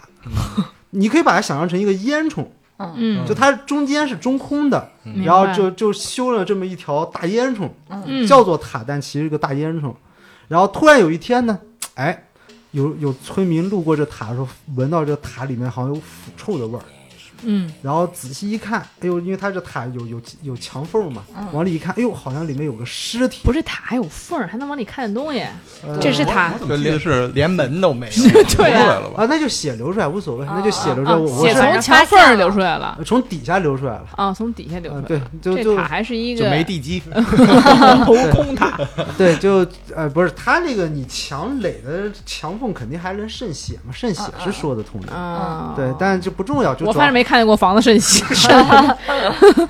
[0.91, 2.47] 你可以把它想象成一个烟囱，
[2.79, 8.27] 嗯，就它中间是中空的，明然后就就修了这么一条大烟囱，嗯。
[8.27, 9.95] 叫做塔，但其实是个大烟囱。
[10.49, 11.59] 然后突然有一天呢，
[11.95, 12.25] 哎，
[12.71, 16.83] 有有村民路过这塔的时候，闻到这塔里面好像有腐臭的味儿，
[17.43, 21.23] 嗯，然后仔细一看，哎呦，因为它这塔有有有墙缝嘛，
[21.53, 23.41] 往里一看，哎呦，好像里面有个尸体。
[23.45, 25.43] 不是塔还有缝儿，还能往里看见东西，
[25.87, 28.25] 呃这是塔我怎么记得是连门都没有。
[28.25, 29.23] 流出来了吧？
[29.23, 34.07] 啊，那就血流出来无所谓，那就血流出来，啊我我是血从墙缝儿流出来了呃从底下流出来了。
[34.17, 35.09] 啊，从底下流出嗯，来。
[35.09, 37.01] 对，就就这塔还是一就个没地基，
[38.05, 38.79] 头空塔，
[39.17, 45.13] 对，就呃，不是它那个你墙垒的墙缝肯定还能渗血嘛，渗血是说得通的。
[45.13, 48.25] 啊，对，但这不重要，就我主要反正没看见过房子渗血，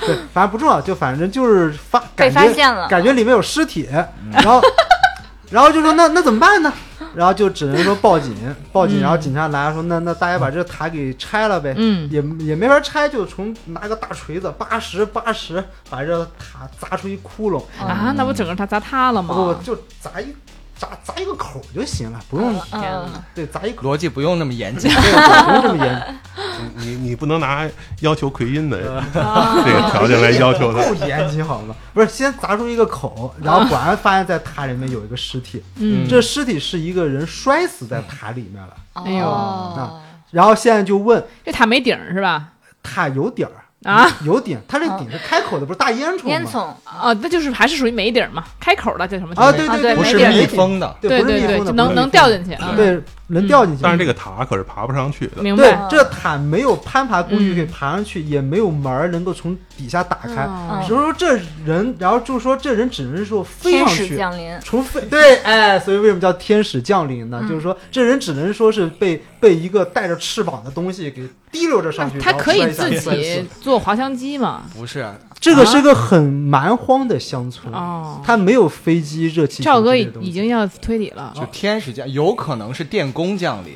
[0.06, 2.86] 对，反正不重要，就反正就是发被感觉发现了。
[2.86, 3.88] 感觉里面有尸体，
[4.30, 4.62] 然后
[5.50, 6.72] 然后就说那那怎么办呢？
[7.14, 8.32] 然后就只能说报警，
[8.70, 9.02] 报警，嗯。
[9.02, 12.08] 然后警察来说那那大家把这个塔给拆了呗，嗯。
[12.12, 19.34] 也也没法拆，就从拿个大锤子八十八十把这个塔砸出一窟窿，啊，那不整个塔砸塌了吗？
[19.34, 19.58] 不吗？
[19.64, 20.32] 就砸一
[20.78, 24.90] 砸砸一个口就行了，不用嗯对砸一口，逻辑不用那么严谨。
[24.90, 26.20] 不用这么严，
[26.76, 27.68] 你你不能拿
[28.00, 30.82] 要求奎因的啊 这个条件来要求他。
[30.88, 31.74] 不严谨好吗？
[31.92, 38.74] 不是，先砸出一个口，然后 果然发现在塔里面有一个尸体，嗯这尸体是一个人摔死在塔里面了。
[38.92, 42.48] 哎呦哦然后现在就问这塔没顶是吧？
[42.82, 46.22] 塔有顶儿啊，有顶，它这顶是开口的，不是大烟囱吗？
[46.26, 49.32] 烟囱啊，那就是还是属于没顶嘛，开口的叫什么？
[49.36, 52.72] 啊，对对，啊对不是密封的，对，对对对，不是密封的，就能能掉进去啊。
[52.74, 53.82] 对，能掉进去。
[53.82, 55.36] 但是这个塔可是爬不上去的。
[55.36, 55.86] 对明白。
[55.88, 64.16] 这塔没有攀爬工具嗯可以爬上去，也没有门儿能够从底下打开，哦只是说这人，然后就是说这人只能说飞天使上去。
[64.16, 67.40] 降临，除非对，哎，所以为什么叫天使降临呢？
[67.48, 74.62] 就是说这人只能说是被被一个带着翅膀的东西给提溜着上去，他可以自己死坐滑翔机嘛？
[74.74, 75.06] 不是
[75.40, 81.32] 这个是个很蛮荒的乡村，哦，它没有飞机、热气球赵哥已经要推理了。
[81.34, 83.74] 就天使降，有可能是电工降临。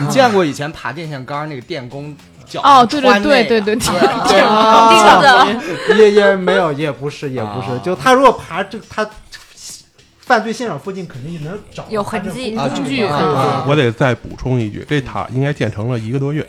[0.00, 7.72] 你见过以前爬电线杆那个电工脚哦，对对对对对，对啊钉子也也没有，也不是，也不是。
[7.72, 9.06] 啊就他如果爬这他
[10.20, 16.46] 犯罪现场附近，肯定能找有痕迹啊我得再补充一句，这塔应该建成了一个多月。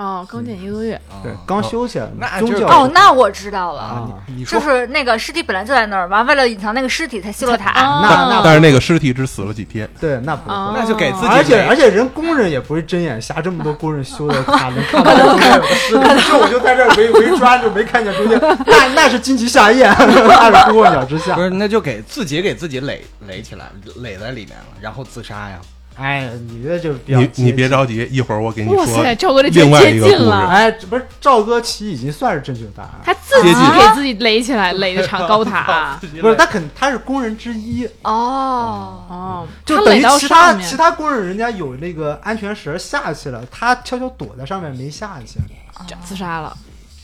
[0.00, 7.68] 哦，刚建一个多月，对，刚修起来，那就宗教哦，那我知道了，啊，你说就是那个尸体本来就在那儿，完为了隐藏那个尸体才修了塔。
[7.72, 10.50] 啊那那但是那个尸体只死了几天，对，那不。
[10.50, 21.42] 那就给自己而且而且人工人也不是睁眼瞎，这么多工人修的塔， 能看到中间有个尸体，就我就在这儿围围抓，就没看见中间， 那那是荆棘下咽，那是孤鹤 鸟之下不。
[21.42, 25.58] 是，那就给自己给自己垒垒起来，垒在里面了，然后自杀呀。
[25.96, 30.16] 哎，你这就比较你你别着急，一会儿我给你说哇塞，赵哥这另外接一个故事。
[30.16, 33.00] 近了，哎，不是赵哥其实已经算是正确答案了。
[33.04, 35.98] 他自己给自己垒起来，垒的场高塔。
[36.20, 45.38] 不是，他肯他是工人之一，哦，哦，就等于他垒到其他上面其他工人人家有那个安全绳下去了，他悄悄躲在上面没下去，
[45.86, 46.56] 就自杀了。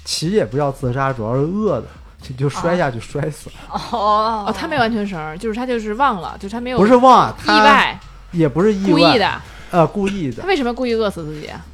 [0.05, 1.87] 其实也不叫自杀，主要是饿的，
[2.23, 3.57] 就就摔下去摔死了。
[3.91, 7.99] 哦哦，他没有安全绳，就是他就是忘了，就是他没有不是忘啊，意外，
[8.33, 9.43] 也不是意外，故意的。
[9.71, 11.65] 呃，故意的他，为什么故意饿死自己啊？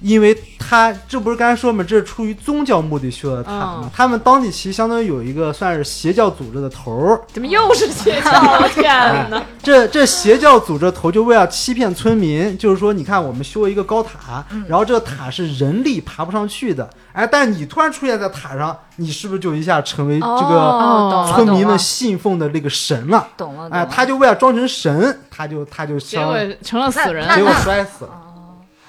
[0.00, 3.80] 因为他这不是刚才说嘛，这是出于宗教目的修的塔嘛。
[3.82, 8.30] 嗯他们当地其实相当于有一个算是邪教组织的头儿，怎么又是邪教？
[8.30, 9.42] 我天哪！
[9.62, 23.26] 这这邪教组织头就为了欺骗村民，就是说，你看我们修了一个高塔，然后这个塔是人力爬不上去的，哎，但你突然出现在塔上，你是不是就一下成为这个村民们信奉的那个神了？
[23.36, 27.28] 懂了，哎，他就为了装成神，他就他就结相果成了死人。
[27.34, 28.10] 结果摔死了，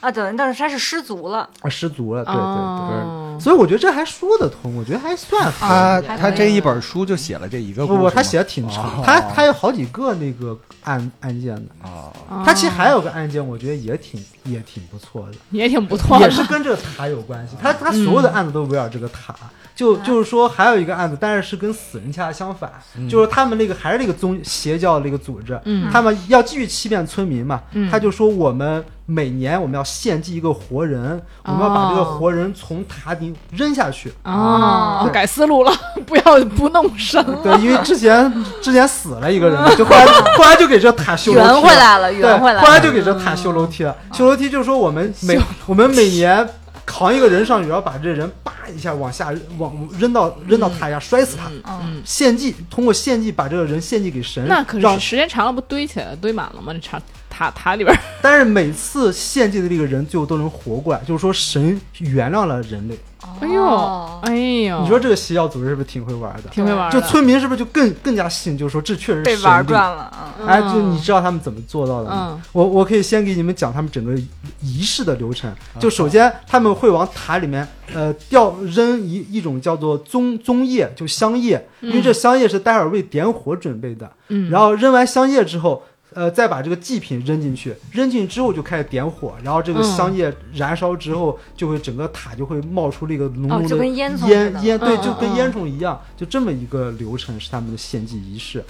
[0.01, 2.43] 啊，对，但是他是失足了，啊失足了，对对对。
[2.43, 6.05] 哦所以我觉得这还说得通，我觉得还算合理。
[6.05, 12.13] 他他这一本书就写了这一个故事，不不，他写的挺长，哦他他有好几个那个案案件的，哦，
[12.45, 15.37] 他其实还有个案件，我觉得也挺也挺不错的。
[15.49, 16.29] 也挺不错也。
[16.29, 17.55] 是跟这个塔有关系。
[17.59, 19.35] 他他所有的案子都围绕这个塔。
[19.73, 22.71] 就就是说，还有一个案子，但是是跟死人恰恰相反，
[23.09, 34.13] 就是他们那个还是那个宗邪教那个组织，嗯他们要继续欺骗村民嘛，嗯他就说我们每年我们要献祭一个活人，我们要把这个哦活人从塔顶扔下去。
[34.23, 35.73] 哦，改思路了，
[36.07, 37.39] 不要不弄神了。
[37.43, 40.05] 对，因为之前之前死了一个人嘛，就后来
[40.37, 42.61] 后来就给这塔修楼梯圆回来了，对，圆回来了。
[42.61, 43.93] 后来就给这塔修楼梯了。
[44.13, 46.47] 修楼梯就是说我们每我们每年
[46.85, 51.49] 扛一个人上去，然后把这人叭一下往下往扔到扔到塔下摔死他。
[51.67, 56.73] 嗯，献祭通过献祭把这个人献祭给神，那可让是时间长了不堆起来堆满了吗？
[56.73, 57.01] 这塔
[57.41, 62.95] 塔塔里边 但是每次献祭的这个人最后都能活过来，就是说神原谅了人类。
[63.39, 66.49] 哎呦哦哎呦，你说这个邪教组织是不是挺会玩的？
[66.51, 72.29] 挺会玩的，就村民是不是就更更加信，就是说这确实是被玩转了，嗯哎，就你知道他们怎么做到的吗？
[72.33, 74.13] 嗯我我可以先给你们讲他们整个
[74.61, 75.49] 仪式的流程。
[75.49, 84.11] 啊就首先他们会往塔里面呃掉扔一一种叫做棕棕叶，就香叶，因为这香叶是待会儿为点火准备的。
[84.29, 85.83] 嗯，然后扔完香叶之后。
[86.13, 94.11] 呃，再把这个祭品扔进去，扔进去之后就开始点火，然后这个嗯香叶燃烧之后，就会整个塔就会冒出那个浓哦，浓的就跟烟。
[94.27, 98.63] 烟烟，对，就跟烟囱一样，就这么一个流程是他们的献祭仪式。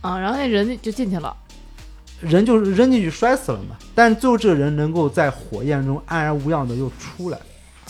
[0.00, 1.34] 啊，然后那人就进去了，
[2.20, 7.38] 人就是扔进去摔死了嘛，但最后这个人能够在火焰中安然无恙的又出来，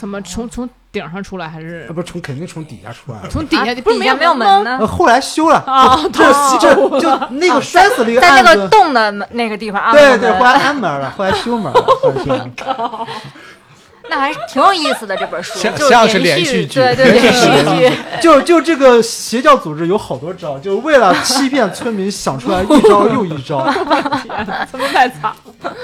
[0.01, 3.29] 怎么从从顶上出来还是呃，不是从肯定从底下出来了。
[3.29, 3.71] 从底下？
[3.71, 4.65] 啊不是底下没有门？
[4.65, 13.07] 呢呃，，后来修了， 啊，这这就那个摔死了一个在，那个洞的那个地方啊，对对，门后来安门了，后来修门了。
[14.09, 17.47] 那还是挺有意思的这本书，像就像是连连续剧对对，连续
[17.77, 17.93] 剧。
[18.23, 23.71] 就就这个邪教组织有好多招，就为了欺骗村民，想出来一招 又一招。
[23.71, 25.25] 天哪，真的太惨
[25.61, 25.77] 了。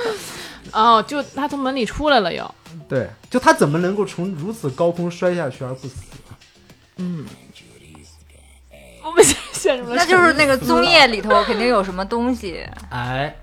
[0.73, 2.43] 哦，就他从门里出来了又，
[2.89, 5.97] 对，就他怎么能够从如此高空摔下去而不死？
[6.99, 7.27] 嗯
[9.05, 13.37] 我们现陷入了那就是那个粽叶里头肯定有什么东西，哎，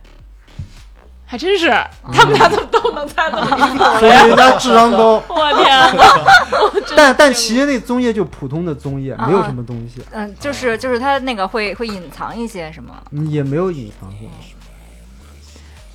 [1.26, 1.70] 还真是，
[2.12, 4.12] 他们俩怎么都能猜这么离谱所以？
[4.12, 5.24] 人家智商高。
[5.30, 6.96] 我天哪！
[6.96, 12.94] 但但其实那棕叶就普通的棕叶，没有什么东西，嗯，就是就是它那个会会隐藏一些什么，
[13.30, 14.32] 也没有隐藏什么。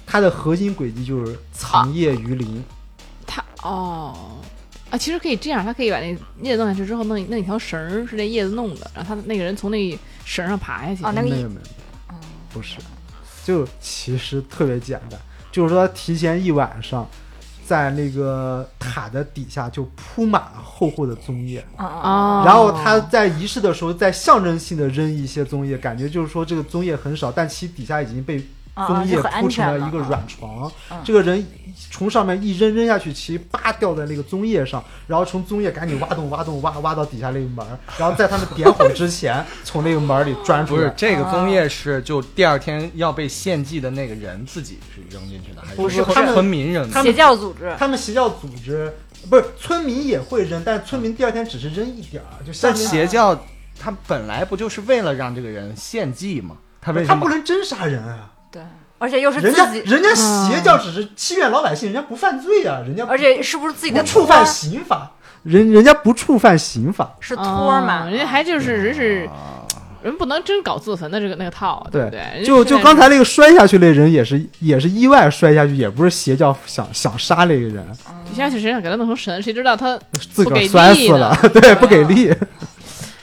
[0.07, 2.78] 它的核心轨迹就是藏叶于林，他
[3.63, 4.39] 哦
[4.91, 6.07] 啊，其实可以这样，他可以把那
[6.43, 11.05] 叶子弄下去之后，弄一弄一条绳儿，是那叶子弄的，然后他那个人从那绳上爬下去。
[11.05, 12.15] 哦那个一没有没有，
[12.53, 12.79] 不是，
[13.45, 15.21] 就其实特别简单，
[15.53, 17.07] 就是说提前一晚上，
[17.67, 28.43] 在那个塔的底下就铺满了厚厚的棕叶，然后他在仪式的时候在象征性的扔一些棕叶，感觉就是说这个棕叶很少，但其底下已经被
[28.79, 31.01] 啊棕叶铺成了一个软床嗯。
[31.05, 31.45] 这个人
[31.91, 37.67] 从上面一扔扔下去，其实叭掉在那个棕叶上，然后从棕叶赶紧挖洞挖洞挖挖到底下那个门，
[37.99, 40.83] 然后在他们点火之前从那个门里钻出来。
[40.83, 47.03] 不是这个枫叶是就第二天要被献祭的那个人自己是扔进去的，还不是是他们村民扔的？
[47.03, 48.93] 邪教组织，他们邪教组织
[49.29, 53.39] 不是村民也会扔，但是村民第二天只是扔一点儿，就但像邪教
[53.79, 56.57] 他本来不就是为了让这个人献祭吗？
[56.81, 58.31] 他为什么他不能真杀人啊！
[58.51, 58.63] 对，
[58.99, 65.11] 而且又是人家自己，人家邪教只是欺骗老百姓，人家不犯罪啊，人家而且是不是自己的触犯刑法，
[65.43, 67.15] 人人家不触犯刑法。
[67.21, 68.07] 是托儿嘛？
[68.07, 69.29] 哦人家还就是人是
[70.03, 72.43] 人不能真搞自焚的这个那个套，对不对？
[72.45, 77.85] 就就刚才那个摔下去那人也是也是意外摔下去，也不是邪教想想杀那个人，
[78.25, 79.99] 底下去谁想给他弄成神，谁知道他？
[80.33, 82.35] 自个儿不给摔死了，对，不给力。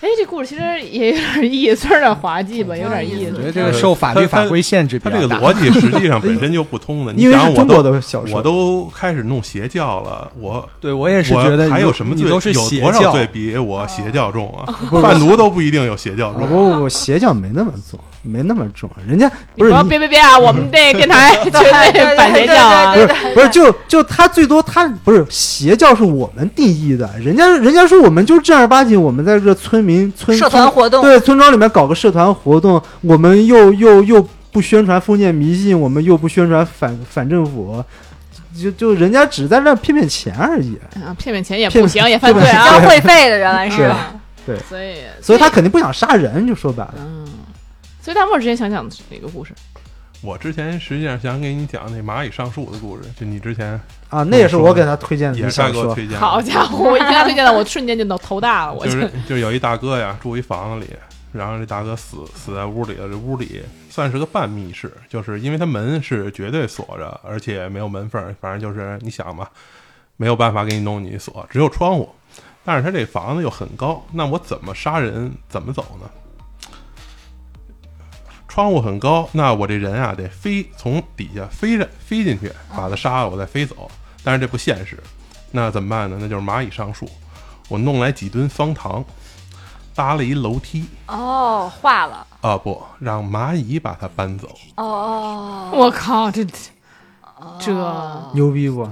[0.05, 3.31] 哎，这故事其实也有点意思，虽然有点滑稽吧，有点意思。
[3.37, 5.35] 我觉得这个受法律法规限制比他这个。
[5.35, 7.11] 逻辑实际上本身就不通的。
[7.17, 12.29] 你因为想，我是中国都的小说，我都开始弄邪教了，我 对我也是觉得你还有什么罪？
[12.29, 14.71] 都是有多少罪比我邪教重啊？
[15.01, 16.73] 贩毒都不一定有邪教重不重。
[16.73, 20.37] 不不，邪教没那么重，没那么重，人家不是别别别啊！
[20.37, 22.93] 我们 这电台绝 对反邪教啊！
[22.93, 37.83] 不是不是，就就他最多他不是邪教是我们定义的，人家人家说我们就正儿八经，我们在这村民村社团活动对村庄里面搞个社团活动，我们又又又不宣传封建迷信，我们又不宣传反反政府，
[38.59, 42.79] 就就人家只在那骗骗钱而已，啊，骗骗钱也不行，也犯罪骗啊！
[42.79, 43.91] 交会费的原来是
[44.45, 46.93] 对，所以，所以他肯定不想杀人，就说白了。
[46.99, 47.14] 嗯，
[48.05, 49.51] 所以大漠之前想讲的是哪个故事？
[50.21, 56.19] 我之前实际上想给你讲那蚂蚁上树的故事，就你之前啊，那也是我给他推荐的也是给我推荐的。
[56.19, 60.93] 好家伙，我一听他推荐的，我瞬间就脑头大了，我就就是就有一大哥呀，住一房子里，
[61.31, 63.09] 然后这大哥死死在屋里了。
[63.09, 69.49] 这屋里算是个半密室，就是因为他门是绝对锁着，而且没有门缝，反正就是你想吧，
[70.17, 72.07] 没有办法给你弄你锁，只有窗户。
[72.63, 75.31] 但是他这房子又很高，那我怎么杀人？
[75.49, 76.07] 怎么走呢？
[78.55, 83.91] 窗户很高，那我这人啊得飞从底下飞着飞进去，把它杀了，我再飞走。
[84.23, 84.97] 但是这不现实，
[85.51, 86.15] 那怎么办呢？
[86.21, 87.05] 那就是蚂蚁上树。
[87.67, 89.03] 我弄来几吨方糖，
[89.93, 94.47] 搭了一楼梯哦，化了啊，不让蚂蚁把它搬走。
[94.77, 96.47] 哦，我靠，这
[97.59, 97.73] 这
[98.33, 98.89] 牛逼不？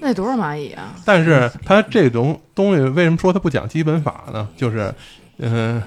[0.00, 0.94] 那得多少蚂蚁啊？
[1.06, 4.46] 但是它这种东西为什么说它不讲基本法呢？
[4.54, 4.94] 就是，
[5.38, 5.82] 嗯、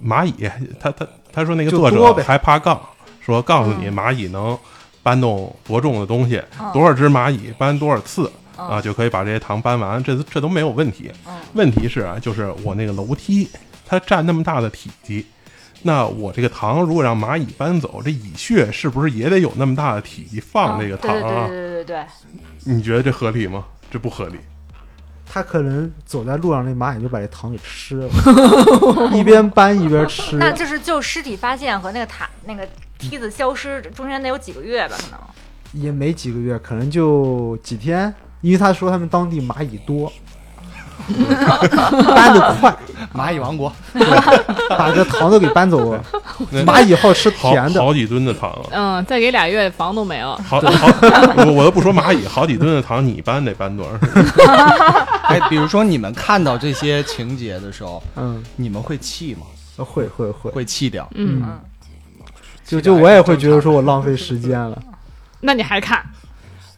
[0.00, 0.48] 蚂蚁，
[0.78, 2.80] 他他他说那个作者还怕杠，
[3.20, 4.56] 说告诉你蚂蚁能
[5.02, 11.10] 搬动多重的东西，多少只蚂蚁搬多少次，啊，就可以把这些糖搬完，这这都没有问题。
[11.54, 13.48] 问题是啊，就是我那个楼梯，
[13.86, 15.26] 它占那么大的体积，
[15.82, 21.48] 那我这个糖如果让蚂蚁搬走，这蚁穴是不是也得有那么大的体积放这个糖啊？
[21.48, 22.04] 对对对对对对，
[22.64, 23.64] 你觉得这合理吗？
[23.90, 24.36] 这不合理。
[25.34, 28.08] 他可能走在路上，那蚂蚁就把这糖给吃了，
[29.16, 30.36] 一边搬一边吃。
[30.36, 32.68] 那就是就尸体发现和那个塔那个
[32.98, 34.96] 梯子消失中间得有几个月吧？
[34.98, 35.18] 可能
[35.82, 40.12] 也没几个月，可能就几天，因为他说他们当地蚂蚁多，
[42.14, 42.74] 搬得快，
[43.14, 43.72] 蚂蚁王国，
[44.68, 46.04] 把这糖都给搬走了。
[46.66, 48.66] 蚂蚁好吃好甜的，好几吨的糖啊！
[48.72, 50.36] 嗯，再给俩月房都没了。
[50.48, 50.88] 好好，
[51.46, 53.98] 我我都不说蚂蚁，好几吨的糖，你搬得搬多少？
[55.28, 59.46] 哎，比如说你们看到这些情节的时候，嗯，你们会气吗？
[59.78, 61.08] 会会会，会气掉？
[61.14, 61.60] 嗯，嗯，
[62.66, 64.80] 就就我也会觉得说我浪费时间了，
[65.40, 66.04] 那你还看，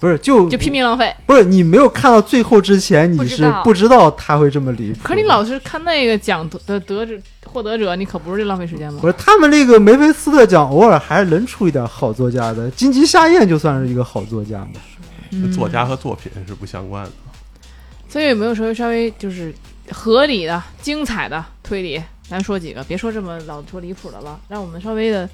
[0.01, 1.15] 不是就就拼命浪费。
[1.27, 4.99] 不是你没有看到最后之前，你是不知道他会这么离谱。
[5.03, 9.07] 可是你老是看那个奖得的得者获得者，你可不是这浪费时间吗不？
[9.07, 12.71] 是他们那个梅菲斯特奖，偶尔还是能出一点好作家的。
[12.73, 14.73] 金鸡夏宴就算是一个好作家嘛。
[15.31, 17.11] 嗯作家和作品是不相关的。
[18.09, 19.53] 所以有没有稍微稍微就是
[19.91, 22.01] 合理的、精彩的推理？
[22.29, 25.29] 咱说几个，别说这么老说离谱的了，让我们稍微的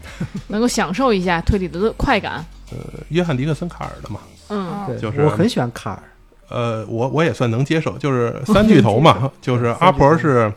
[0.49, 2.45] 能够享受一下推理的快感。
[2.73, 2.79] 呃，
[3.11, 6.03] 约翰·迪克森卡尔的嘛，嗯对，就是我很喜欢卡尔。
[6.49, 10.53] 呃，我我也算能接受，就是三巨头嘛， 就是阿婆是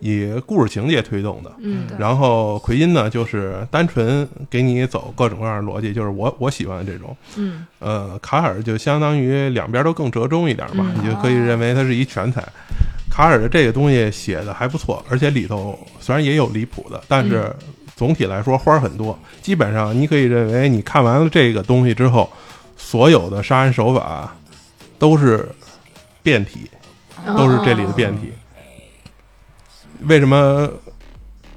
[0.00, 7.16] 以故事情节推动的，嗯然后奎因呢就是单纯给你走各种各样的逻辑，就是我我喜欢的这种。
[7.36, 12.42] 嗯呃，卡尔就相当于两边都更折中一点嘛，嗯你就可以认为他是一全才。
[13.08, 17.50] 卡尔的这个东西写的还不错，而且里头虽然也有离谱的，但是
[17.94, 19.18] 总体来说花儿很多。
[19.40, 22.28] 基本上你可以认为，你看完了这个东西之后，
[22.86, 24.32] 所有的杀人手法
[24.96, 25.48] 都是
[26.22, 26.70] 变体，
[27.36, 28.32] 都是这里的变体。
[30.02, 30.70] 为什么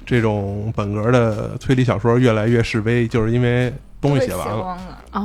[0.04, 3.06] 这种本格的推理小说越来越示威？
[3.06, 4.76] 就是因为东西写完了，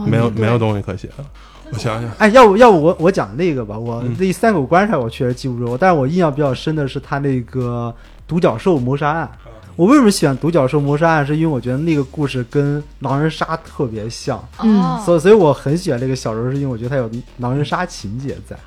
[0.06, 1.26] 没有没有东西可写了。
[1.72, 7.92] 我想想，哎，要不要不我我讲那个吧，我嗯那三口棺材我确实记不住，但是我印象比较深的是他那个
[8.28, 9.32] 独角兽谋杀案。
[9.76, 11.26] 我为什么喜欢独角兽谋杀案？
[11.26, 17.10] 是因为我觉得那个故事跟狼人杀特别像，嗯哦，所以所以我很喜欢这个小说，是因为我觉得它有
[17.40, 18.58] 狼人杀情节在。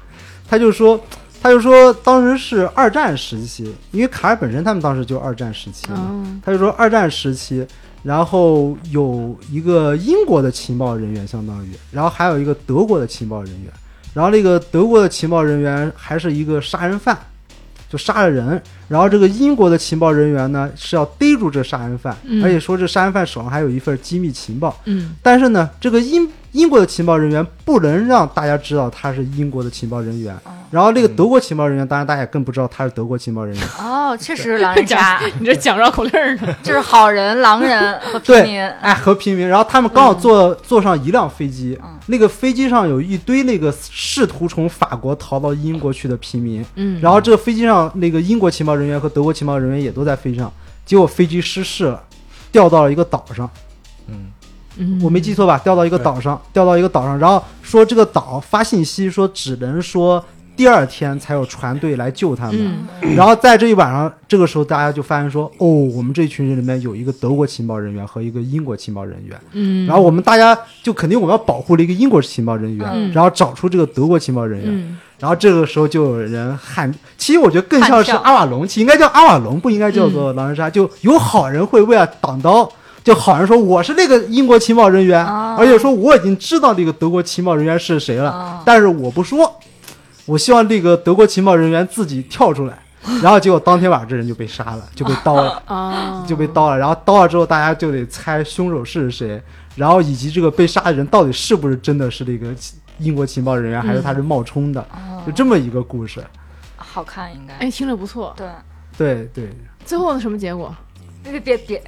[0.50, 0.98] 他就说，
[1.42, 7.66] 他就说当时是二战时期，因为卡尔本身他们当时就二战时期嘛，嗯他就说二战时期，
[8.02, 13.72] 然后有一个英国的情报人员，相当于，然后还有一个德国的情报人员，
[14.14, 17.18] 然后那个德国的情报人员还是一个杀人犯，
[17.88, 22.42] 就杀了人，然后这个英国的情报人员呢是要逮住这杀人犯，嗯。
[22.44, 25.16] 而且说这杀人犯手上还有一份机密情报，嗯。
[25.22, 30.36] 但是呢，这个英英国的情报人员不能让大家知道他是英国的情报人员，
[30.70, 33.68] 然后那个德国情报人员，当然大家也更不知道他是德国情报人员。
[33.78, 36.54] 哦，确实是狼人杀， 你这讲绕口令儿呢？
[36.62, 41.98] 就是好人、狼人和平对民，哎，和平民，然后他们刚好坐、坐上一辆飞机，嗯。
[42.10, 50.50] 那个飞机上有一堆那个试图从法国逃到英国去的平民，嗯，然后这个飞机上那个英国情报人员和德国情报人员也都在飞机上，
[50.86, 52.02] 结果飞机失事了，
[52.50, 53.48] 掉到了一个岛上。
[54.06, 54.32] 嗯，
[54.78, 55.58] 嗯我没记错吧？
[55.58, 60.24] 掉到一个岛上，掉到一个岛上，然后说这个岛发信息说只能说
[60.58, 62.56] 第二天才有船队来救他们。
[63.00, 69.38] 嗯然后在这一晚上，这个时候大家就发现说，哦，我们这群人里面有一个德国情报人员和一个英国情报人员。
[69.52, 74.68] 嗯，然后我们大家就肯定我们要保护了一个英国情报人员，嗯然后找出这个德国情报人员。
[74.68, 80.70] 嗯然后这个时候就有人喊，其实我觉得更像是阿瓦隆，其实应该叫阿瓦隆，不应该叫做狼人杀。
[80.70, 82.70] 就有好人会为了挡刀，
[83.02, 89.52] 就好人说我是那个英国情报人员，哦而且说我已经知道那个德国情报人员是谁了，哦但是我不说，
[90.28, 92.78] 我希望这个德国情报人员自己跳出来。
[93.22, 95.62] 然后结果当天晚上这人就被杀了，就被刀了。
[95.66, 99.40] 啊， 就被刀了，然后刀了之后，大家就得猜凶手是谁，
[99.76, 102.52] 然后以及这个被杀的人到底是不是真的是这个
[102.98, 106.22] 英国情报人员，还是他是冒充的，哦就这么一个故事。
[106.76, 107.54] 好看应该。
[107.54, 108.34] 哎，听着不错。
[108.36, 108.48] 对，
[108.98, 109.50] 对对，
[109.86, 110.74] 最后的，什么结果？
[111.22, 111.82] 别别别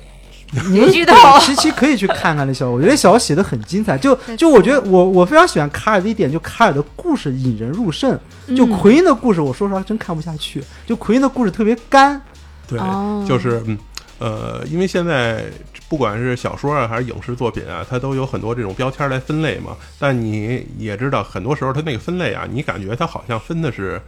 [0.70, 3.96] 你们剧透琪琪可以去看看那小说，我觉得小说写的很精彩。
[3.96, 8.18] 就就我觉得我我非常喜欢卡尔的一点，就卡尔的故事引人入胜。
[8.56, 10.62] 就嗯奎因的故事，我说实话真看不下去。
[10.86, 12.20] 就奎因的故事特别干，
[12.66, 13.78] 对，哦就是嗯
[14.18, 15.44] 呃，因为现在
[15.88, 19.76] 不管是小说啊还是影视作品啊，它都有很多这种标签来分类嘛。
[19.98, 24.02] 但你也知道，很多时候它那个分类啊，你感觉它好像分的是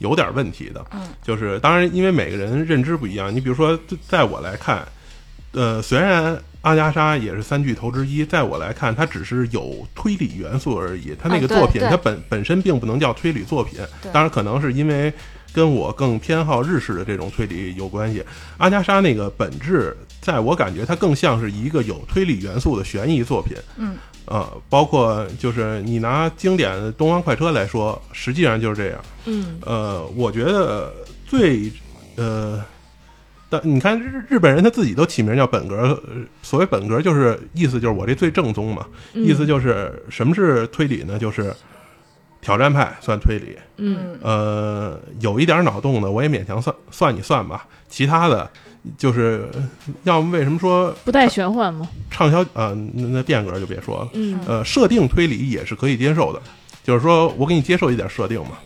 [0.00, 0.84] 有点问题的。
[0.92, 3.34] 嗯，就是当然，因为每个人认知不一样。
[3.34, 3.78] 你比如说，
[4.08, 4.86] 在我来看，
[5.54, 11.14] 呃，虽然阿加莎也是三巨头之一，在我来看，它只是有推理元素而已。
[11.20, 13.78] 它那个作品，对它本本身并不能叫推理作品。
[14.12, 15.12] 当然，可能是因为
[15.52, 18.24] 跟我更偏好日式的这种推理有关系。
[18.58, 23.56] 阿加莎那个本质，在我感觉它更像是一个有推理元素的悬疑作品。
[23.76, 29.00] 嗯，呃，包括就是你拿经典的《东方快车》来说，实际上就是这样。
[29.26, 30.92] 嗯呃，我觉得
[31.26, 31.70] 最
[32.16, 32.64] 呃，
[33.62, 39.24] 但你看日日本人他自己都起名叫本格，呃所谓本格就是意思就是我这最正宗嘛，嗯。
[39.24, 41.18] 意思就是什么是推理呢？
[41.18, 41.54] 就是
[42.40, 44.18] 挑战派算推理，嗯。
[44.22, 48.50] 呃，有一点脑洞的我也勉强算算你算吧，其他的
[48.98, 49.48] 就是
[50.02, 51.88] 要么为什么说不带玄幻吗？
[52.10, 54.38] 畅销呃那那变格就别说了，嗯。
[54.46, 56.42] 呃，设定推理也是可以接受的，
[56.82, 58.58] 就是说我给你接受一点设定嘛，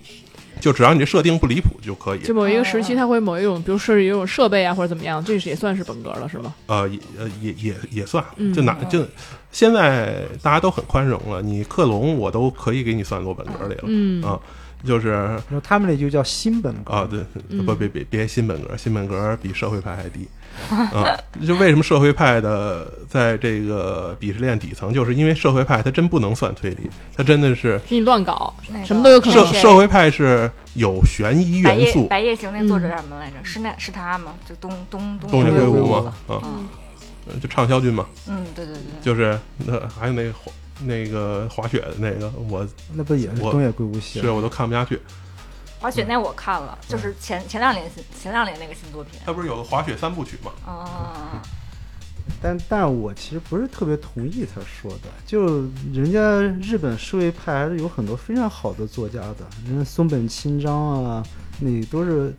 [0.61, 2.21] 就只要你这设定不离谱就可以。
[2.21, 6.55] 就某一个时期，它会某一种，比如设置一种设备啊，或者怎么样，这是也算是本格了，是吗？
[6.67, 9.05] 呃，也呃也也也算嗯，就哪就
[9.51, 14.39] 现在大家都很宽容了，你克隆我都可以给你算作本格里了，嗯啊，
[14.85, 20.29] 就是他们那就叫新本格啊，对，嗯不别别别新本格，新本格比社会派还低。
[20.71, 28.55] 啊，就为什么社会派的在这个鄙视链底层，就是因为社会派他真不能算推理，他真的是给你乱搞，
[28.85, 29.47] 什么都有可能。
[29.47, 33.37] 社社会派是有悬疑元素，白夜行那作者嗯叫什么来着？
[33.43, 34.35] 是那是他吗？
[34.49, 36.69] 就东东东野圭吾野圭吾嘛，啊，嗯
[37.41, 44.27] 就畅销君嘛，嗯，对对对，就是那还有那个滑那个滑雪的那个，我那不也是东野圭吾写的？
[44.27, 44.99] 是我都看不下去。
[45.81, 49.20] 滑雪那我看了，就是前前两年新前两年那个新作品。
[49.24, 50.53] 他不是有个滑雪三部曲吗？
[50.66, 51.41] 啊，
[52.43, 55.62] 但但我其实不是特别同意他说的，就
[55.93, 61.22] 人家日本社会派还是有很多非常好的作家的，人家松本清张啊，
[61.61, 62.35] 那都是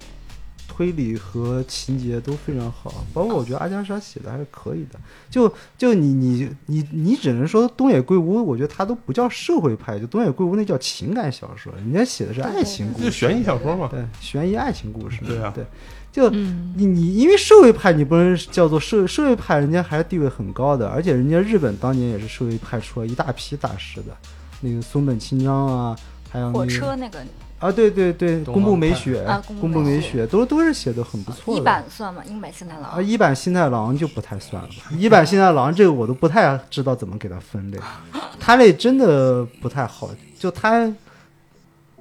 [0.80, 4.98] 推理和情节都非常好，包括我觉得阿加莎写的还是可以的。
[5.30, 13.90] 就就你你你你只能说东野圭吾，我觉得他都不叫社会派，就东野圭吾那叫情感小说，人家写的是爱情故事，就悬疑小说嘛。
[13.92, 15.52] 对悬疑爱情故事，对啊。
[15.54, 15.66] 对，
[16.14, 24.16] 就嗯你你因为社会派，你不能叫做社社会派，人家还是地位很高的，而且人家日本当年也是社会派出了一大批大师的，
[24.62, 25.94] 那个松本清张啊，
[26.30, 27.20] 还有那火车那个
[27.60, 31.62] 啊，对对对，宫部美雪啊宫部美美雪雪都都是写的很不错的。
[31.62, 32.24] 一版算吗？
[32.26, 37.78] 英版新太郎啊，一版新太郎就不太算了，一版新太郎这个我都不太知道怎么给它分类，
[38.40, 40.90] 他那真的不太好，就他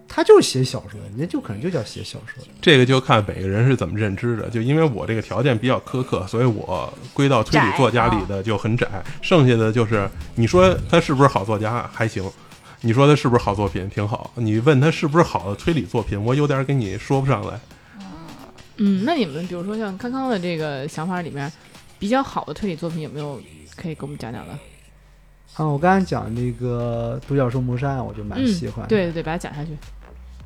[0.06, 2.42] 他就是写小说，人家就可能就叫写小说。
[2.62, 4.48] 这个就看每个人是怎么认知的。
[4.48, 8.86] 就因为我这个条件比较苛刻，所以我归到推理作家里的就很窄。
[9.20, 12.24] 剩下的就是你说他是不是好作家还行，
[12.80, 14.30] 你说他是不是好作品挺好。
[14.36, 17.58] 你问他是不是好的推理作品，我有点给你说不上来。
[18.76, 21.50] 嗯，那你们比如说像康康的这个想法里面，
[21.98, 23.40] 比较好的推理作品有没有
[23.76, 24.52] 可以给我们讲讲的？
[25.56, 28.86] 啊，我刚才讲那个独角兽谋杀案，我就蛮嗯喜欢。
[28.86, 29.70] 对对对，把它讲下去。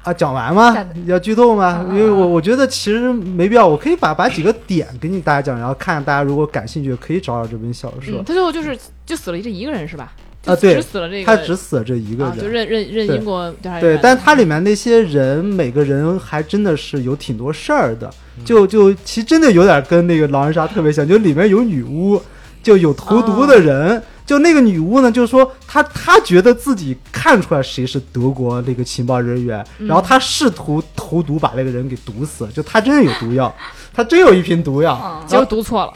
[0.02, 0.74] 啊，讲完吗？
[1.06, 1.84] 要剧透吗？
[1.86, 8.24] 嗯因为我我觉得其实没必要，我可以把把几个点给你大家讲，然后看大家如果感兴趣，可以找找这本小说嗯，。
[8.24, 10.10] 他最后就是就死了这一个人是吧？
[10.46, 22.20] 啊对只死了这个，他只死了这一个啊，就人，认认认对英国调查对员，但它里面那些人每个人还真的是有挺多事儿的，嗯就就其实真的有点跟那个狼人杀特别像，就里面有女巫，
[22.62, 23.98] 就有投毒的人。
[23.98, 33.52] 哦就那个女巫呢，就是说她她觉得自己看出来谁是德国那个情报人员，嗯然后她试图投毒把那个人给毒死，就她真的有毒药，
[33.92, 35.92] 她真有一瓶毒药，嗯结果毒错了。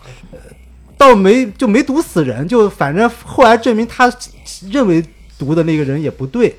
[0.99, 4.12] 倒没就没毒死人，就反正后来证明他
[4.70, 5.05] 认为
[5.38, 6.57] 毒的那个人也不对，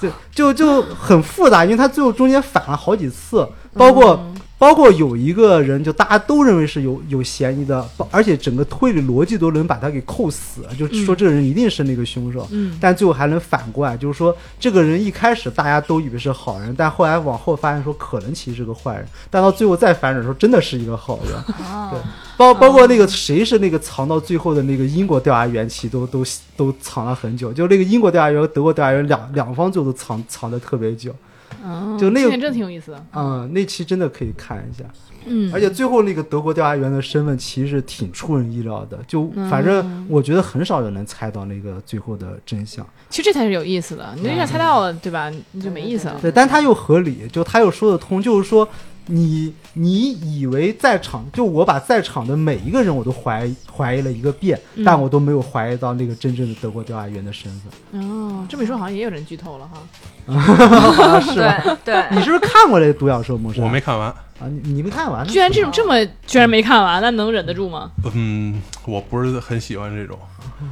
[0.00, 12.46] 就就就很复杂，因为他最后中间反了好几次，包括、嗯包括有一个人，就大家都认为是有有嫌疑的，包而且整个推理逻辑都能把他给扣死，就说这个人一定是那个凶手。
[12.50, 21.34] 嗯但最后还能反过来，就是说这个人一开始大家都以为是好人，但后来往后发现说可能其实是个坏人，但到最后再反转说真的是一个好人。
[21.66, 22.00] 哦 对，
[22.36, 26.24] 包包括那个谁是那个藏到最后的那个英国调查员，其实都都
[26.56, 27.52] 都藏了很久。
[27.52, 31.14] 就那个英国调查员和德国调查员两两方最后都藏藏的特别久。
[31.62, 33.06] 嗯，就那个这真挺有意思的。
[33.12, 34.84] 嗯，那期真的可以看一下。
[35.26, 42.86] 嗯，而且最后那个德国调查员的身份其实挺出人意料的，就嗯反正我觉得很少人能猜到那个最后的真相。
[43.08, 44.14] 其实这才是有意思的。
[44.16, 45.30] 你一下猜到了，对吧？
[45.52, 46.18] 你就没意思了。
[46.20, 48.68] 对，但他又合理，就他又说得通，就是说
[49.06, 58.00] 你你以为在场，就我把在场的每一个人我都怀疑怀疑了一个遍，嗯但我都没有怀疑到那个真正的德国调查员的身份。
[58.00, 59.80] 哦，这么一说好像也有人剧透了哈。
[60.26, 61.62] 好 像是吧？
[61.84, 63.60] 对对，你是不是看过这《独角兽谋杀》？
[63.64, 65.26] 我没看完，啊，你你没看完？
[65.26, 67.90] 居然这种这么居然没看完，那能忍得住吗？
[68.14, 70.18] 嗯，我不是很喜欢这种，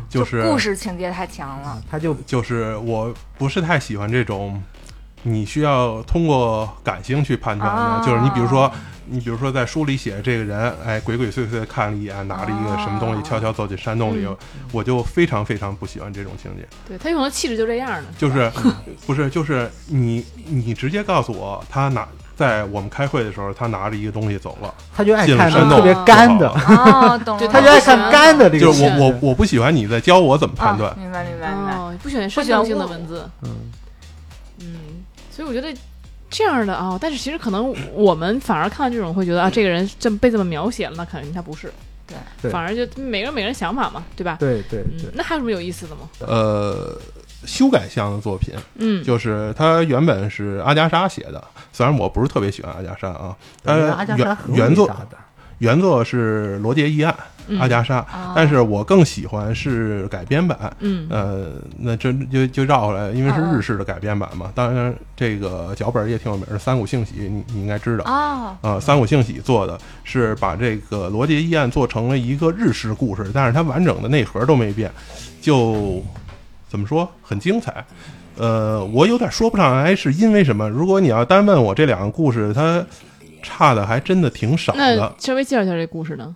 [0.08, 4.62] 就是故事情节太强了啊，，他就就是我不是太喜欢这种，
[5.22, 7.80] 你需要通过感性去判断的。
[7.80, 8.70] 啊就是你比如说，
[9.06, 14.36] 你比如说在书里写这个人，哎，鬼鬼祟祟看了一眼，拿着一个什么东西，啊悄悄走进山洞里，嗯
[14.72, 16.66] 我就非常非常不喜欢这种情节。
[16.88, 18.50] 对他有可能气质就这样的，就是
[19.06, 22.06] 不是就是你你直接告诉我他拿。
[22.34, 28.82] 在我们开会的时候，他拿着一个东西走了，他就爱看特别干的，哦，懂了，对 他就爱看干的这个就是。
[28.84, 31.74] 我我我不喜欢你在教我怎么判断啊，明白明白明白。
[31.74, 33.56] 哦，不喜欢不喜欢煽动性的文字，嗯，嗯，
[35.42, 35.76] 所以我觉得
[36.30, 41.70] 这样的啊、但是其实可能我们反而看到这种会觉得啊，这个人这么被这么描写了，那肯定他不是，
[42.06, 42.16] 对。
[42.40, 42.50] 对。
[42.50, 44.36] 反而就每个人每个人想法嘛，对吧？
[44.38, 46.08] 对对嗯对，，那还有什么有意思的吗？
[46.20, 46.96] 呃，
[47.44, 54.90] 修改项的作品，嗯，就是他原本是阿加莎写的，虽然我不是特别喜欢阿加莎啊，他阿加莎原原作
[55.58, 57.22] 原作是《罗杰议案》嗯
[57.58, 60.74] 阿加莎，啊但是我更喜欢是改编版。
[60.80, 64.50] 嗯呃，那这就就绕回来，因为是啊日式的改编版嘛。
[64.54, 68.04] 当然，这个脚本也挺有名的，三谷幸喜，你你应该知道。
[68.04, 74.90] 啊，呃，三谷幸喜做的是把这个罗杰一案做成了一个日式故事，但是它完整的内核都没变，
[75.40, 76.02] 就
[76.68, 77.84] 怎么说很精彩。
[78.38, 80.68] 呃，我有点说不上来是因为什么。
[80.68, 82.82] 如果你要单问我这两个故事，它
[83.42, 85.14] 差的还真的挺少那的。
[85.18, 86.34] 稍微介绍一下这故事呢？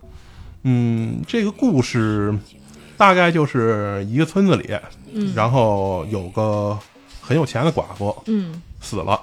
[0.63, 2.37] 嗯，这个故事
[2.97, 4.75] 大概就是一个村子里，
[5.13, 6.77] 嗯，然后有个
[7.21, 8.61] 很有钱的寡妇嗯。
[8.79, 9.19] 死了，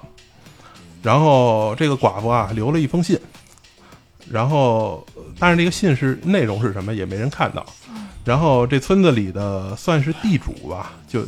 [1.00, 3.18] 然后这个寡妇啊留了一封信，
[4.28, 5.06] 然后
[5.38, 7.64] 但是这个信是内容是什么也没人看到，
[8.24, 11.24] 然后这村子里的算是地主吧，就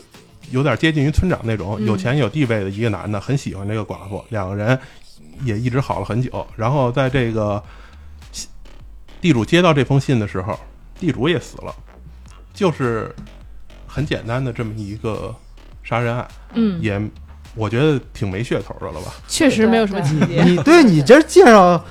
[0.51, 1.87] 有点接近于村长那种嗯。
[1.87, 4.77] 有钱有地位的一个男的，很喜欢这个寡妇，两个人
[5.45, 7.63] 也一直好了很久，然后在这个
[9.27, 10.57] 地主接到这封信的时候，
[11.01, 11.75] 地主也死了，
[12.55, 13.13] 就是
[13.85, 15.35] 很简单的这么一个
[15.83, 16.29] 杀人案。
[16.55, 17.03] 嗯，也
[17.57, 19.13] 我觉得挺没噱头的了吧？
[19.27, 20.45] 确实没有什么情节。
[20.45, 21.85] 你对你这介绍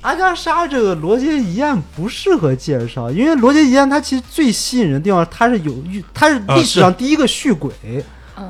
[0.00, 5.72] 阿加莎这个罗杰疑案不适合介绍，因为罗杰疑案它其实最吸引人的地方，它是有
[6.12, 7.72] 它是历史上第一个续轨。
[7.84, 8.02] 嗯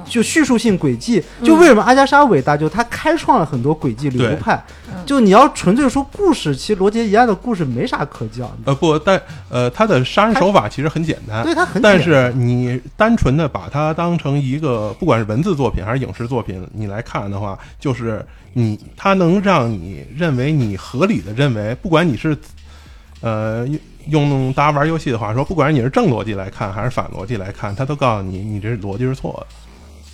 [0.05, 4.57] 就叙述性轨迹，就为什么阿加莎伟大，就他开创了很多轨迹流派。
[4.89, 22.37] 嗯就你要纯粹说故事，其实罗杰一案的故事没啥可讲的，呃，不，但呃，他的杀人手法其实很简单，对他很简单但是你单纯的把它当成一个，不管是文字作品还是影视作品，你来看的话，就是你他能让你认为你合理的认为，不管你是
[23.23, 23.67] 呃
[24.07, 29.47] 用用大家玩游戏的话说，不管你是正逻辑来看还是反逻辑来看，他都告诉你你这逻辑是错的。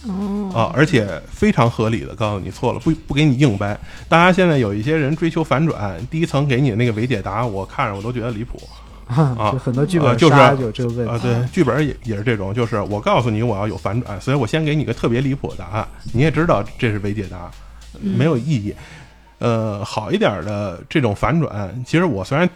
[0.06, 3.78] 哦啊，而且非常合理的告诉你错了，不不给你硬掰。
[4.08, 8.60] 大家现在有一些人追求反转，第一层给你的那个伪解答，我看着我都觉得离谱
[9.08, 11.18] 啊就很多剧本呃就是有这个问啊。
[11.18, 11.24] 题。
[11.26, 17.50] 对，剧本也也是这种，就是我告诉你我要有反转，所以我先给你个特别离谱的答案，你也知道这是伪解答，
[18.00, 18.74] 没有意义。
[19.38, 22.48] 呃，好一点的这种反转，其实我虽然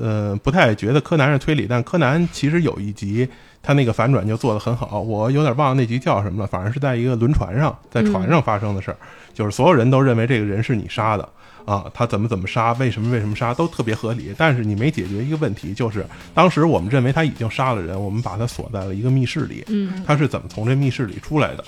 [0.00, 3.28] 呃不太觉得柯南是推理，但柯南其实有一集
[3.64, 8.96] 他那个反转就做得很好，我有点忘了那集叫什么了，反正是在一个轮船上，在船上发生的事儿，
[9.32, 11.28] 就是所有人都认为这个人是你杀的。
[11.64, 14.34] 啊，他怎么怎么杀，为什么为什么杀，都特别合理。
[14.36, 16.04] 但是你没解决一个问题，就是
[16.34, 21.64] 当时我们认为他已经杀了人，我们把他锁在了一个密室里，嗯他是怎么从这密室里出来的？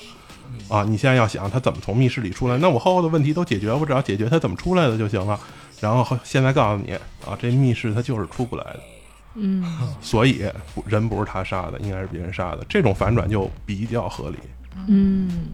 [0.68, 5.40] 啊，你现在要想他怎么从密室里出来，那我后后的问题都解决，我只要解决他怎么出来的就行了。
[5.80, 6.92] 然后后现在告诉你
[7.24, 8.80] 啊，这密室他就是出不来的，
[9.36, 9.62] 嗯
[10.00, 10.42] 所以
[10.86, 12.64] 人不是他杀的，应该是别人杀的。
[12.68, 14.36] 这种反转就比较合理。
[14.88, 15.48] 嗯，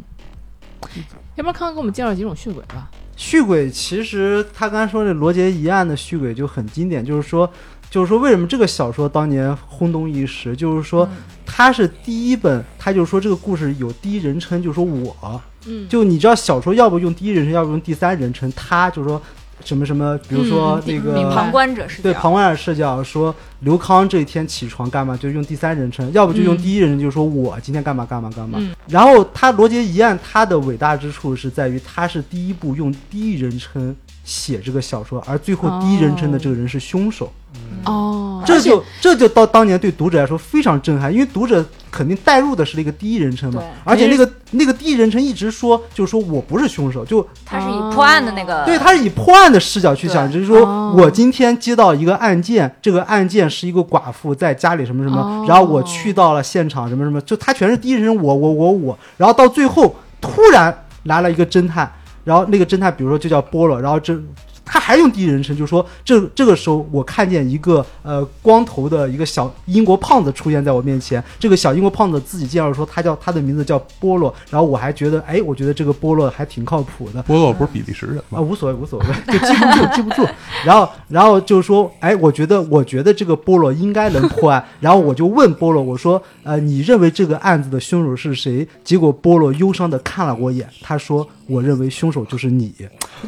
[1.36, 2.90] 要不然康康给我们介绍几种续鬼吧？
[3.16, 7.48] 续鬼其实他刚才说这罗杰一案的续鬼就很经典，就是说，
[7.90, 11.08] 就是说为什么这个小说当年轰动一时，就是说
[11.44, 19.20] 它是第一本，他就是说这个故事有第一人称，就是说我，嗯，就你知道小说要不用第一人称，要不用第三人称，他就是说
[19.64, 26.58] 什么什么，比如说嗯那个、旁观者视角，对旁观者视角说刘康这一天起床干嘛，就用第三人称，要不就用嗯。
[26.58, 28.58] 第一人称，就是说我今天干嘛干嘛干嘛。
[28.60, 28.74] 嗯。
[28.88, 33.94] 然后他罗杰一案，他的伟大之处是在于他是第一部用第一人称
[34.24, 37.32] 写这个小说，而最后第一人称的这个人是凶手。
[37.84, 61.92] 哦，这就这就到当年对读者来说非常震撼，因为读者肯定带入的是那个第一人称嘛对，而且那个那个第一人称一直说，就是说我不是凶手，就他是以破案的那个，对，他是以破案的视角去想，就是说哦我今天接到一个案件，这个案件是一个寡妇在家里什么什么，哦然后我去到了现场什么什么，就他全是第一人称我我我我，然后到最后突然来了一个侦探，
[62.24, 64.18] 然后那个侦探比如说就叫波罗，然后这。
[64.72, 78.40] 他还用第一人称，就说这这个时候我看见一个呃光头的一个小英国胖子出现在我面前，这个小英国胖子自己介绍说他叫他的名字叫波洛，然后我还觉得哎，我觉得这个波洛还挺靠谱的，波洛不是比利时人啊，吗？
[78.40, 80.26] 无所谓，无所谓， 就记不住，记不住。
[80.64, 84.64] 然后，然后就是说，哎，我觉得，我觉得这个波洛应该能破案。
[84.80, 88.66] 然后我就问波洛，我说，呃，你认为这个案子的凶手是谁？
[88.82, 92.72] 结果波洛忧伤的看了我一眼，他说，我认为凶手就是你。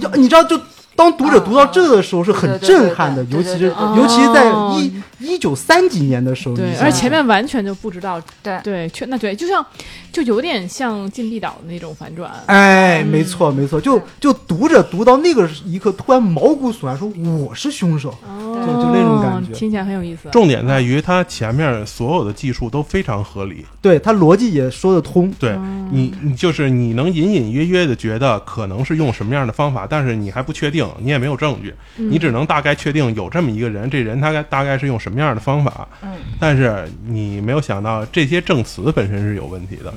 [0.00, 0.58] 就你知道，就
[0.96, 4.74] 当读者读到这的时候是很震撼的，尤其是尤其是在哦。
[4.78, 8.58] 一一九三几年的时候，对而前面完全就不知道，对。
[8.62, 9.64] 对，确那对，就像
[10.12, 13.06] 就有点像禁闭岛的那种反转，哎，嗯。
[13.06, 18.10] 没错没错，就就读者读到那个一刻，突然毛骨悚然，说我是凶手。
[18.26, 18.52] 哦。
[18.54, 19.52] 就就那种感觉。
[19.52, 20.28] 听起来很有意思。
[20.30, 23.64] 重点在于它前面所有的技术都非常合理。
[23.80, 25.88] 对它逻辑也说得通，对哦。
[25.90, 32.10] 你，你就是你能隐隐约约的觉得可能是用什么样的方法，但是你还不确定，你也没有证据，嗯。
[32.10, 36.10] 你只能大概确定有这么一个人，这人他该大概是用什么样的方法，嗯。
[36.40, 39.92] 但是你没有想到这些证词本身是有问题的。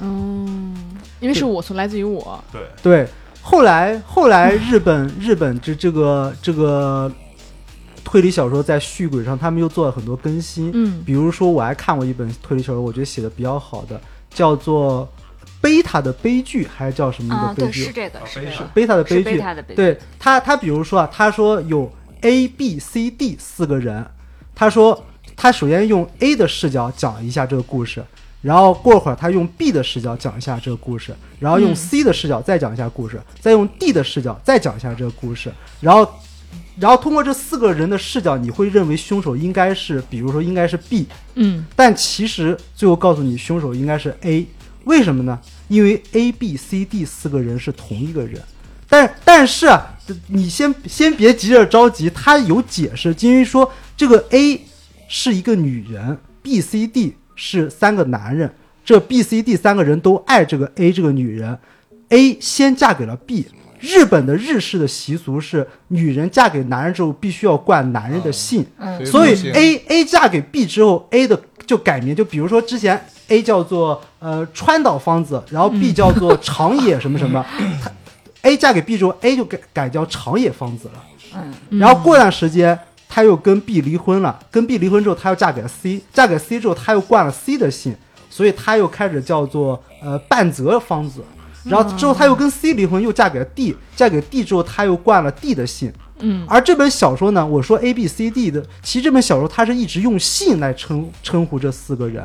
[0.00, 0.74] 嗯，
[1.20, 3.08] 因为是我从来自于我，对，对，
[3.40, 7.10] 后来后来日本日本这这个这个
[8.02, 10.70] 推理小说在续轨上，他们又做了很多更新。
[10.74, 11.02] 嗯。
[11.06, 14.00] 比如说，我还看过一本推理小说，我觉得写的比较好的，
[14.30, 15.08] 叫做
[15.62, 17.84] 《贝塔的悲剧》，还是叫什么啊，对，的悲剧？
[17.84, 19.24] 是这个，是这个，贝塔的是悲剧。
[19.24, 21.90] 贝塔的悲剧，对他，他比如说啊，他说有
[22.20, 24.04] A、B、C、D 四个人，
[24.54, 28.04] 他说他首先用 A 的视角讲一下这个故事，
[28.42, 36.06] 然后过会儿他用 B 的视角讲一下这个故事，然后用嗯 C 的视角再讲一下故事，再用 D 的视角再讲一下这个故事，然后。
[36.78, 44.46] 然后通过这四个人的视角，你会认为凶手应该是，比如说应该是 B，嗯但其实最后告诉你凶手应该是 A，
[44.84, 45.38] 为什么呢？
[45.68, 48.40] 因为 A、B、C、D 四个人是同一个人，
[48.88, 54.60] 但但是啊，你先先别急着着急，他有解释，因为说这个 A
[55.08, 58.52] 是一个女人，B、C、D 是三个男人，
[58.84, 61.58] 这 B、C、D 三个人都爱这个 A 这个女人
[62.08, 63.46] ，A 先嫁给了 B。
[63.82, 77.44] 日本的日式的习俗是，女人嫁给男人之后必须要冠男人的姓，嗯所以 A A 嫁给 B 之后，A 的就改名，就比如说之前 A 叫做呃川岛芳子，然后 B 叫做长野什么什么，
[77.82, 77.90] 他
[78.42, 81.04] A 嫁给 B 之后，A 就改改叫长野芳子了。
[81.34, 81.78] 嗯。
[81.80, 82.78] 然后过段时间，
[83.08, 87.94] 他又跟 B 离婚了，跟 B 离婚之后，他又嫁给了 C，嫁给 C 之后，他又冠了 C 的姓，
[88.30, 91.22] 所以他又开始叫做呃半泽芳子。
[91.64, 95.92] 然后之后他又跟 C 离婚，又嫁给了 D，嫁给 D 之后，他又冠了 D 的姓。
[96.20, 96.44] 嗯。
[96.48, 102.24] 而这本小说呢，我说 A B C D 的，其实这本小说它是一直用姓来称称呼这四个人，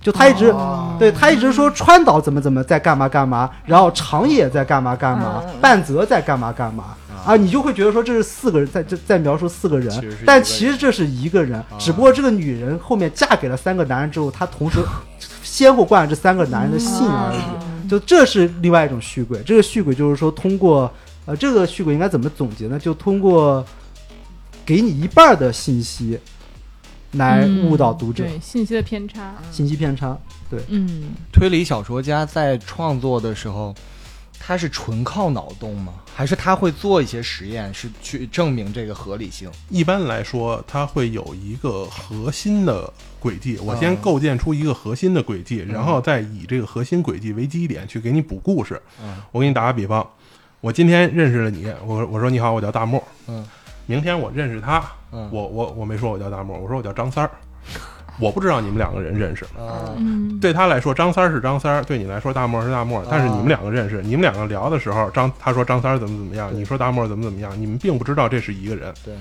[0.00, 0.54] 就他一直、
[0.98, 6.94] 对他一直说川岛怎么怎么在干嘛干嘛，然后长野在干嘛干嘛，半泽在干嘛干嘛。
[7.24, 10.16] 啊，你就会觉得说这是四个人在这在描述四个人。
[10.24, 14.78] 但其实这是一个人，只不过这个女人后面嫁给了三个男人之后，她同时
[15.42, 17.75] 先后冠了这三个男人的姓而已。
[17.88, 20.92] 就这是另外一种续轨，这个续轨就是说通过
[21.24, 22.78] 呃，这个续轨应该怎么总结呢？
[22.78, 23.64] 就通过
[24.64, 26.18] 给你一半儿的信息
[27.12, 30.16] 来误导读者，嗯对信息的偏差，信息偏差。
[30.48, 33.74] 对，嗯推理小说家在创作的时候，
[34.38, 35.94] 他是纯靠脑洞吗？
[36.16, 39.50] 还是他会做一些实验，是去证明这个合理性？
[39.68, 42.90] 一般来说，它会有一个核心的
[43.20, 43.58] 轨迹。
[43.58, 48.80] 我先嗯构建出一个核心的轨迹，然后再以这个核心轨迹为基点去给你补故事。
[49.02, 50.08] 嗯我给你打个比方，
[50.62, 53.02] 我今天认识了你，我我说你好，我叫大漠。
[53.26, 53.46] 嗯，
[53.84, 57.30] 明天我认识他，嗯我我我没说我叫大漠，我说我叫张三儿。
[58.18, 59.92] 我不知道你们两个人认识，啊。
[59.96, 60.38] 嗯。
[60.40, 68.92] 对他来说张三儿是张三儿，对你来说大漠是大漠，但是你们两个认识，你们两个聊的时候，张他说张三儿怎么怎么样，你说大漠怎么怎么样，你们并不知道这是一个人。
[69.04, 69.14] 对，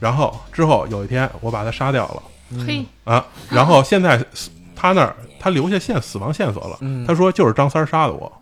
[0.00, 2.22] 然后之后有一天我把他杀掉了。
[2.66, 4.24] 嘿，啊，然后现在
[4.74, 7.06] 他那儿他留下线死亡线索了，嗯。
[7.06, 8.32] 他说就是张三杀的我，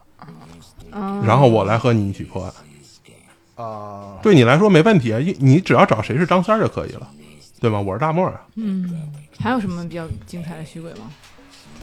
[0.91, 7.09] 啊然后我来和你一起破案，啊，对你来说没问题啊，你你只要找谁是张三就可以了，
[7.61, 7.81] 对吗？
[7.81, 8.91] 我是大漠啊，嗯，
[9.39, 11.11] 还有什么比较精彩的虚鬼吗？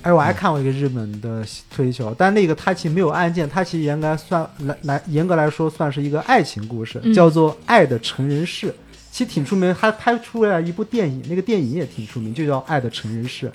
[0.01, 8.67] 哎，我还看过一个日本的推理小说，但那个它其实没有案件，它其实严格来算来来严格来说算是一个爱情故事，嗯叫做《爱的成人式》，
[9.11, 13.47] 其实挺出名，还拍出来一部电影，那个电影也挺出名，就叫《爱的成人式》。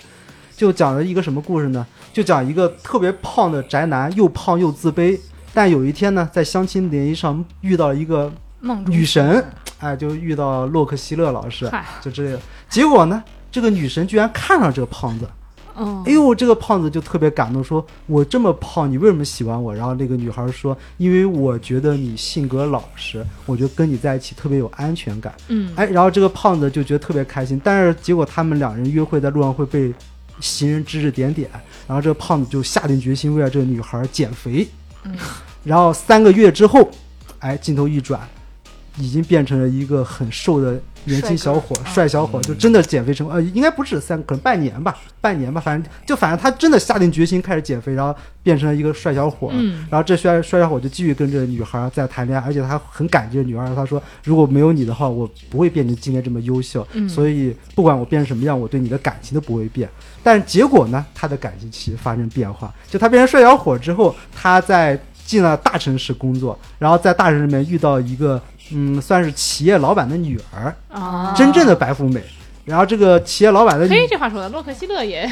[0.57, 1.85] 就讲了一个什么故事呢？
[2.11, 5.17] 就讲一个特别胖的宅男，又胖又自卑，
[5.53, 9.45] 但有一天呢，在相亲联谊上遇到了一个梦中女神，
[9.79, 11.69] 哎，就遇到洛克希勒老师，
[12.01, 12.39] 就之类的。
[12.69, 15.27] 结果呢，这个女神居然看上这个胖子，
[15.77, 29.93] 嗯，哎呦，这个胖子就特别感动，说：“我这么胖，你为什么喜欢我？”然后那个女孩说：“因为我觉得你性格老实，我觉得跟你在一起特别有安全感。”嗯，哎，然后这个胖子就觉得特别开心，但是结果他们两人约会在路上会被
[30.41, 31.49] 行人指指点点，
[31.87, 34.67] 然后这个胖子就下定决心为了这个女孩减肥。
[35.05, 35.15] 嗯，
[35.63, 36.89] 然后三个月之后，
[37.39, 38.19] 哎，镜头一转，
[38.99, 43.35] 已经变成了一个很瘦的年轻小伙，帅小伙，就真的减肥成功。
[43.35, 49.49] 呃，应该不止三，可能半年吧，半年吧，反正就反正他真的下定决心开始减肥，然后变成了一个帅小伙。
[49.53, 56.85] 嗯然后这帅帅小伙就继续跟这个女孩在谈恋爱，而且他很感激这女孩，他说如果没有你的话，我不会变成今天这么优秀。
[56.93, 59.89] 嗯所以不管我变成什么样，我对你的感情都不会变。
[60.21, 62.73] 但是结果呢，他的感情其实发生变化。
[62.89, 68.41] 就他变成帅小伙之后，他在进了大城市工作，然后在大城市里面遇到一个
[68.73, 72.23] 嗯，算是企业老板的女儿，啊，真正的白富美。
[72.65, 75.23] 然后这个企业老板的女嘿，这话说的，洛克希勒也，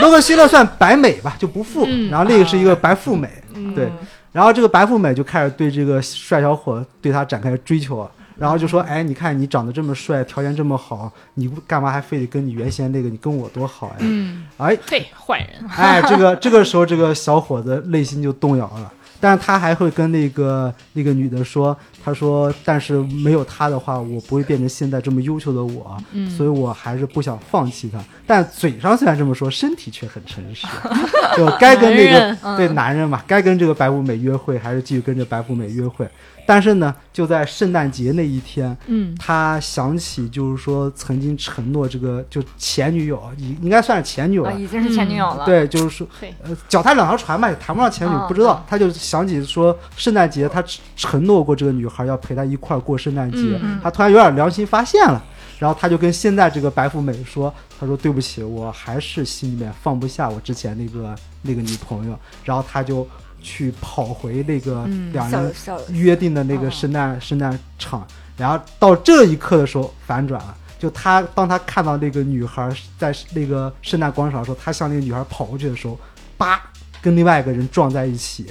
[0.00, 1.84] 洛克希勒算白美吧，就不富。
[1.86, 3.88] 嗯然后另一个是一个白富美，嗯对
[4.32, 13.08] 然后这个白富美就开始对这个帅小伙对他展开追求啊，然后就说：“哎，你看你长得这么帅，条件这么好，你干嘛还非得跟你原先那个？
[13.08, 18.90] 你跟我多好呀！”嗯，哎嘿，坏人，哎，这个这个时候，这个小伙子内心就动摇了。
[19.22, 22.94] 但是他还会跟那个那个女的说：“他说，但是
[23.24, 28.00] 没有他的话，我不会变成现在这么优秀的我，嗯所以我还是不想放弃他。
[28.26, 30.66] 但嘴上虽然这么说，身体却很诚实，
[31.38, 36.04] 就该跟那个对男人嘛，该跟这个白富美约会，还是继续跟着白富美约会。
[36.44, 39.14] 但是呢，就在圣诞节那一天，嗯。
[39.18, 46.06] 他想起就是说曾经承诺这个就前女友，应应该算是前女友已经是前女友了。，对，就是说，
[46.42, 48.64] 呃，脚踏两条船嘛，也谈不上前女友，嗯不知道。
[48.68, 50.62] 他就想起说，圣诞节他
[50.96, 53.78] 承诺过这个女孩要陪他一块儿过圣诞节，嗯。
[53.82, 55.22] 他突然有点良心发现了，
[55.58, 63.06] 然后他就跟现在这个白富美说，他说对不起，我还是心里面放不下我之前那个那个女朋友，然后他就
[63.42, 65.52] 去跑回那个嗯两人
[65.90, 70.56] 约定的那个哦圣诞、圣诞场，然后到这一刻的时候反转了。
[70.78, 72.68] 就他当他看到那个女孩
[72.98, 75.96] 在那个圣诞广场的时候，他向那个女孩跑过去的时候，
[76.36, 76.60] 叭，
[77.00, 78.46] 跟另外一个人撞在一起，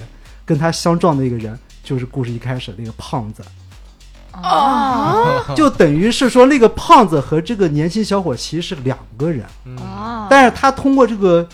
[0.46, 3.44] 跟他相撞的一个人就是故事一开始那个胖子，
[4.32, 9.46] 啊， 就等于是说那个胖子和这个年轻小伙其实是两个人，
[9.78, 11.46] 哦，但是他通过这个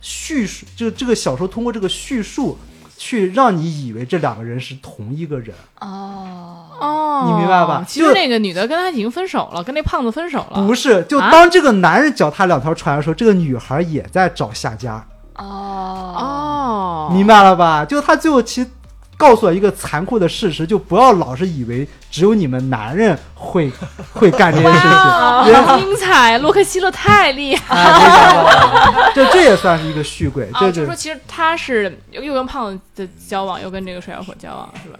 [0.00, 2.58] 叙述，就这个小说通过这个叙述，
[3.04, 5.52] 去让你以为这两个人是同一个人。
[5.80, 7.80] 哦，哦，你明白吧？
[7.80, 11.28] 就其实那个女的跟他已经分手了，跟那胖子分手了，不是，就啊？
[11.32, 17.84] 当这个男人脚踏两条船的时候，这个女孩也在找下家，哦，哦，明白了吧？
[17.84, 18.70] 就他最后其实
[19.16, 23.70] 告诉了一个残酷的事实，就不要老是以为只有你们男人会
[24.12, 25.78] 会干这些事情。
[25.78, 26.38] 精彩！
[26.38, 34.98] 洛克希勒太厉害这 这也算是一个续轨，就是说，其实他是又又跟胖子的交往，又跟这个帅小伙交往，是吧？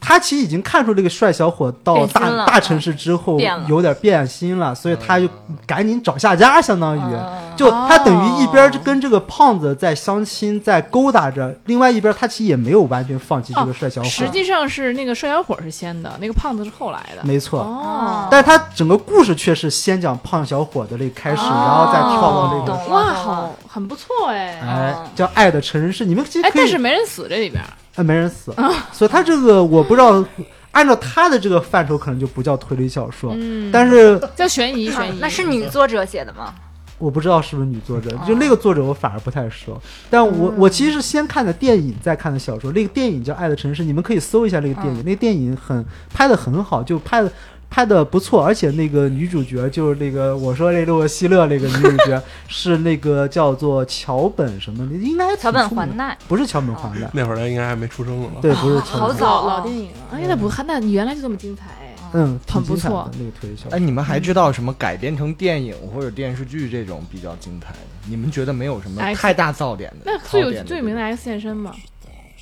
[0.00, 3.38] 他其实已经看出这个帅小伙到大大城市之后
[3.68, 5.28] 有点变心了，所以他就
[5.66, 7.00] 赶紧找下家，相当于。
[7.00, 14.08] 哦就他等于一边跟这个胖子在相亲，在勾搭着，另外一边他其实也没有完全放弃这个帅小伙。
[14.08, 17.22] 实际上是那个帅小伙是先的，那个胖子是后来的。
[17.22, 17.60] 没错。
[17.60, 24.58] 哦，但是他整个故事却是先讲胖小伙的那个开始，哦然后再跳到那个，哇，好，很不错哎。
[24.62, 26.04] 哎，叫《爱的成人式》。
[26.06, 27.62] 你们其实哎，但是没人死这里边。
[28.00, 28.54] 呃没人死，
[28.92, 30.24] 所以他这个我不知道，
[30.70, 33.34] 按照他的这个范畴，可能就不叫推理小说。
[33.36, 35.18] 嗯，但是 叫悬疑悬疑。
[35.20, 36.54] 那是女作者写的吗？
[36.98, 39.80] 我不知道是不是女作者，就那个作者我反而不太熟。
[40.10, 42.70] 但我我其实是先看的电影，再看的小说。
[42.72, 45.02] 那个电影叫《爱的城市》，你们可以搜一下那个电影。
[45.04, 45.82] 那个电影很
[46.12, 47.32] 拍的很好，就拍的
[47.70, 58.40] 拍的不错，而且那个女主角就是那个我说那洛希勒那个女主角 是那个叫做桥本什么的，应该挺桥本环奈，不是桥本环奈，那会儿她应该还没出生呢吧？
[58.42, 60.12] 对，不是桥好本环奈，早啊老老电影啊。
[60.12, 61.94] 哎，那不，那你原来就这么精彩哎。
[62.12, 63.76] 嗯，挺很不错那个推理小说。
[63.76, 67.78] 哎，你们还知道什么改编成电影或者电视剧这种比较精彩的？
[68.08, 69.98] 你们觉得没有什么太大噪点的？
[70.06, 71.72] 那最有槽点最有名的 X 现身嘛？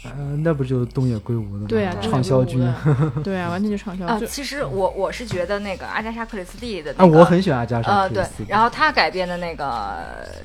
[0.05, 0.11] 呃，
[0.45, 1.67] 那不就是东野圭吾的吗？
[1.69, 2.61] 对啊，畅销军。
[3.25, 4.07] 对啊，完全就畅销。
[4.07, 8.51] 啊，其实我我是觉得那个阿加莎·克里斯蒂的啊，那个，我很喜欢阿加莎呃对克里斯，蒂。
[8.51, 9.97] 然后他改编的那个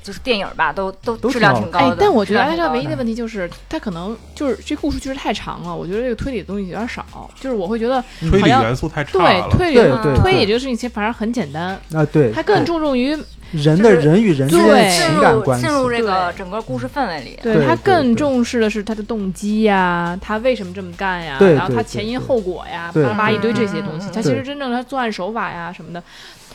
[0.02, 1.94] 就是电影吧，都都都质量挺高的。
[1.94, 7.06] 哎，但我觉得阿加莎唯一的问题就是，他可能就是这故事确实太长了，我觉得这个推理的东西有点少。
[7.40, 9.52] 就是我会觉得，推理好像元素太差对。
[9.52, 13.16] 推理对对推理这个事情其实反而很简单，啊，对，它更注重于
[13.54, 15.76] 人的人与人之间的对情进入感关系进。
[15.76, 17.40] 入这个整个故事氛围里。
[17.42, 24.10] 对他更重视的是他的动机呀，他为什么这么干呀，然后他前因后果呀，对巴拉巴拉一堆这些东西。
[24.12, 26.04] 他其实真正他作案手法呀什么的，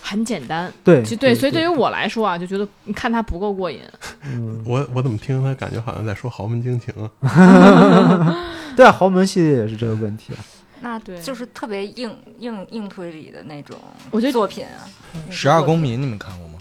[0.02, 0.72] 很简单。
[0.82, 3.80] 对就对，所以对于我来说啊，就觉得你看他不够过瘾。
[4.24, 6.92] 嗯，我我怎么听他感觉好像在说豪门惊情
[7.22, 8.44] 啊？
[8.76, 10.38] 对啊，豪门系列也是这个问题啊。
[10.80, 13.76] 那对就是特别硬硬硬推理的那种
[14.12, 14.86] 我觉得作品啊。
[15.28, 16.54] 十二公民你们看过吗？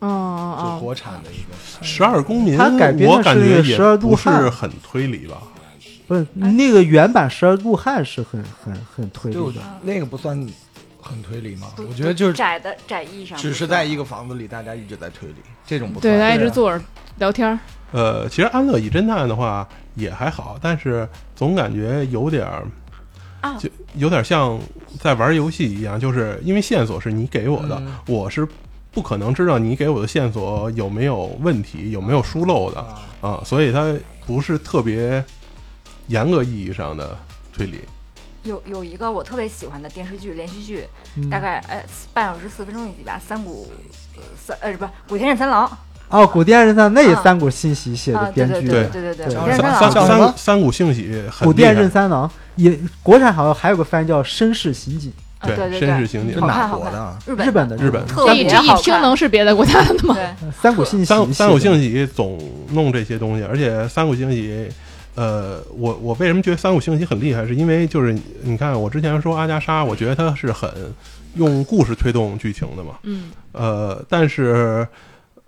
[0.00, 1.56] 哦哦就国产的一个。
[1.82, 5.42] 十二公民，他改编的我感是觉也12怒不是汉很推理吧？
[6.06, 10.36] 不是那个原版《十二怒汉》是很很很推理对，我的，那个不算
[11.00, 11.68] 很推理吗？
[11.88, 16.84] 我觉得就是窄的窄义上，只是在一个房子里，大家一直在推理，这种不对，大家一直坐着
[17.18, 17.58] 聊天儿。
[17.92, 22.64] 呃，其实《安乐椅侦探》的话也还好，但是总感觉有点儿
[23.40, 24.58] 啊就有点像
[24.98, 28.46] 在玩游戏一样，就是因为线索是你给我的，嗯我是
[28.92, 33.94] 不可能知道你给我的线索有没有问题，有没有疏漏的啊，啊，所以它
[34.26, 35.24] 不是特别
[36.08, 37.16] 严格意义上的
[37.52, 37.80] 推理。
[38.42, 40.86] 有有一个我特别喜欢的电视剧连续剧，
[41.16, 41.28] 嗯。
[41.28, 41.84] 大概呃
[42.14, 43.70] 半小时四分钟一集吧，三谷
[44.16, 45.70] 呃三呃不是古田任三郎
[46.08, 47.20] 哦，古田任三那也啊。
[47.22, 57.18] 三谷信息写啊，的对对编剧，对对对对古叫三田任三三三谷幸喜古田任三郎也国产好像还有个翻译叫《绅士刑警啊对对绅士，刑警是哪国的啊？
[57.26, 58.06] 日》，本日本的日本。
[58.06, 60.16] 特这一这一别好听能是别的国家的吗？
[60.62, 62.38] 三谷信息三三谷写的幸喜总
[62.72, 64.68] 弄这些东西，而且三谷幸喜，
[65.14, 67.46] 呃，我我为什么觉得三谷幸喜很厉害？
[67.46, 70.70] 是因为就是你看我之前说阿加莎，我觉得他是很
[71.34, 73.30] 用故事推动剧情的嘛，嗯。
[73.52, 74.86] 呃，但是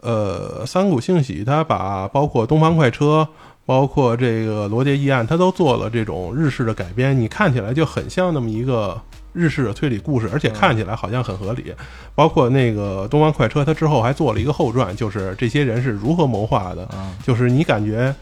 [0.01, 3.29] 呃，三谷幸喜他把包括东方快车。
[3.65, 9.01] 包括这个罗杰议案，他都做了这种日式的改编，你看起来就很像那么一个
[9.33, 11.75] 日式的推理故事，而且看起来好像很合理。
[12.15, 18.15] 包括那个东方快车，他之后还做了一个后传，就是这些人是如何谋划的，啊，就是你感觉，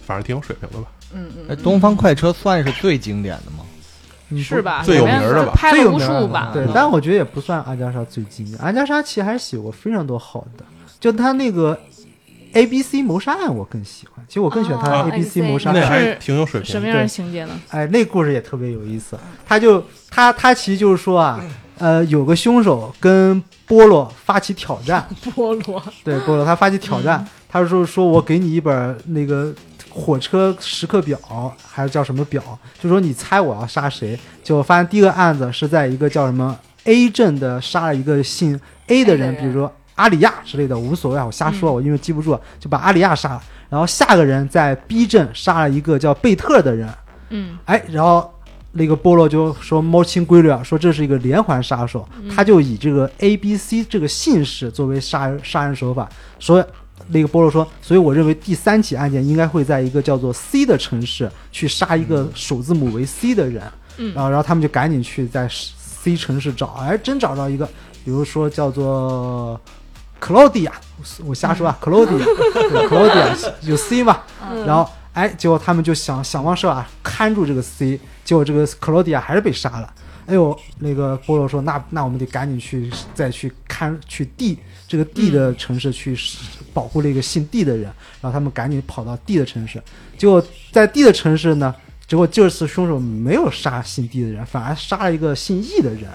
[0.00, 0.90] 反正挺有水平的吧。
[1.12, 3.64] 嗯嗯哎，东方快车算是最经典的吗？
[4.30, 4.82] 嗯是吧？
[4.84, 6.50] 最有名的吧拍了无最有名吧？
[6.52, 8.58] 对，但我觉得也不算阿加莎最经典。
[8.58, 10.64] 阿加莎其实还是写过非常多好的，
[11.00, 11.80] 就他那个
[12.54, 15.80] A B C 谋杀案我更喜欢，其实我更喜欢他的 A B C 谋杀案。
[15.80, 16.72] 那还是挺有水平的。
[16.72, 17.60] 什么样的情节呢？
[17.70, 19.18] 哎，那故事也特别有意思。
[19.46, 21.40] 他就他他其实就是说啊，
[21.78, 29.54] 呃，有个凶手跟波洛发起挑战， 菠萝，对波洛他发起挑战，他说说我给你一本那个
[29.90, 31.18] 火车时刻表，
[31.62, 32.42] 还是叫什么表，
[32.80, 34.18] 就说你猜我要杀谁。
[34.42, 43.42] 结果发现第一个案子是在一个叫什么 A 镇的杀了一个姓 A 的 A 的人，人比如说阿里亚之类的，无所谓啊，我瞎说，我因为记不住，就把阿里亚杀了。
[43.68, 46.88] 然后下个人在 B 镇杀了一个叫贝特的人，
[47.30, 47.58] 嗯。
[47.64, 48.32] 哎，然后
[48.72, 56.64] 那个波洛就说摸清规律啊，说这是一个连环杀手，他就以这个 A、B、C 这个姓氏作为杀人杀人手法，所以
[57.08, 63.62] 那个波洛说，所以我认为第三起案件应该会在一个叫做 C 的城市去杀一个首字母为 C 的人，
[63.96, 64.14] 嗯。
[64.14, 67.66] 然后然后他们就赶紧去在 C 城市找，哎，真找到一个，
[68.04, 69.60] 比如说叫做。
[70.18, 70.72] 克劳迪亚，
[71.24, 79.92] 我瞎说啊，克劳迪亚，对克劳迪亚有 C 嘛，嗯然后哎，结果他们就想想方设法看住这个 C，结果这个克罗地亚还是被杀了。
[80.26, 86.16] 哎呦，那个波罗说，那那我们得赶紧去再去看去 D 这个 D 的城市去
[86.74, 87.84] 保护那个姓 D 的人，
[88.20, 89.82] 然后他们赶紧跑到 D 的城市，
[90.18, 91.74] 结果在 D 的城市呢，
[92.06, 96.10] 结果这次凶手没有杀姓 D 的人，反而杀了一个姓 E 的人。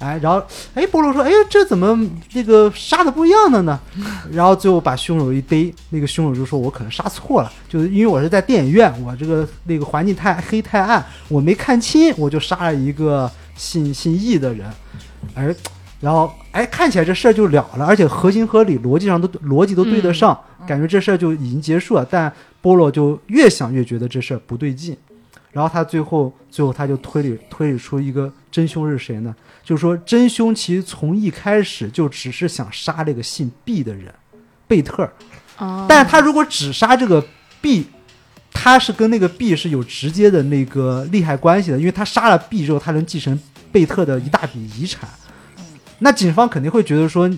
[0.00, 0.42] 哎，然后
[0.74, 3.78] 哎，波罗说：“哎，这怎么这个杀的不一样的呢？”
[4.32, 14.68] 然后最后把凶手一逮，那个凶手就说：“我可能杀错了，就是因为我是在电影院，我这个那个环境太黑太暗，我没看清，我就杀了一个姓 姓易的人。”
[15.34, 15.54] 而
[16.00, 20.36] 然后哎，看起来这事儿就了了，而且合情合理，逻辑上都逻辑都对得上，
[20.66, 22.06] 感觉这事儿就已经结束了。
[22.08, 22.32] 但
[22.62, 24.96] 波罗就越想越觉得这事儿不对劲，
[25.52, 29.34] 然后他最后最后他就推理推理出一个真凶是谁呢？
[29.62, 34.12] 就是说真凶其实从一开始就只是想杀这个姓 B 的人，
[34.66, 35.12] 贝特儿。
[35.58, 37.24] 哦，但是他如果只杀这个
[37.60, 37.86] B，
[38.52, 43.38] 他是跟那个 B 是有直接的那个利害关系的，因为他杀了 B 之后，他能继承
[43.70, 45.08] 贝特的一大笔遗产。
[46.00, 47.30] 那警方肯定会觉得说，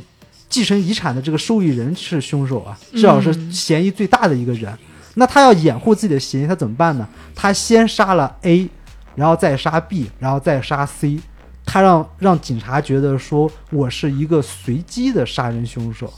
[0.48, 4.72] 继承遗产的这个受益人是凶手啊，至少是嗯嫌疑最大的一个人。
[5.14, 7.06] 那他要掩护自己的嫌疑，他怎么办呢？
[7.34, 8.68] 他先杀了 A，
[9.14, 11.20] 然后再杀 B，然后再杀 C。
[11.64, 16.12] 他让让警察觉得说我是一个随机的杀人凶手，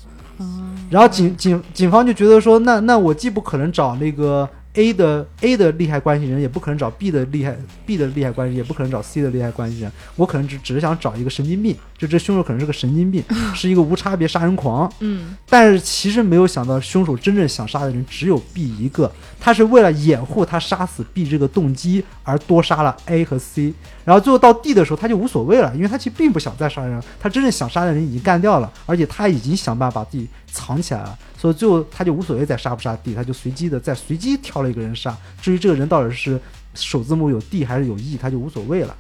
[0.89, 7.57] 然后警警警方就觉得说，那那我既不可能找那个 A 的 A 的利害关系人，也不可能找 B 的利害
[7.87, 9.93] B 的利害关系，也不可能找 C 的利害关系人。
[10.17, 13.23] 我可能只只是想找一个神经病，就这凶手可能是个神经病，
[13.55, 14.93] 是一个无差别杀人狂。
[15.01, 23.73] 嗯，但是其实没有想到，凶手真正想杀的人只有 B 一个，他是为了掩护他杀死 B 这个动机而多杀了 A 和 C，
[24.05, 36.41] 然后最后到 D 的时候他就无所谓了，因为他其实并不想再杀人，他真正想杀的人已经干掉了，而且他已经想办法把自己藏起来了，所以最后他就无所谓再杀不杀 D，他就随机的再随机挑了一个人杀，至于这个人到底是
[36.73, 38.97] 首字母有 D 还是有 E，他就无所谓了，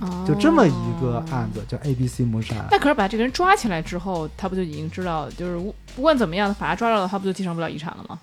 [0.00, 2.68] 哦就这么一个案子叫 A B C 谋杀案。
[2.70, 8.18] 那可是把这个人抓起来之后，他不就已经知道，就是不管怎么样，把他抓到了，他不就继承不了遗产了吗？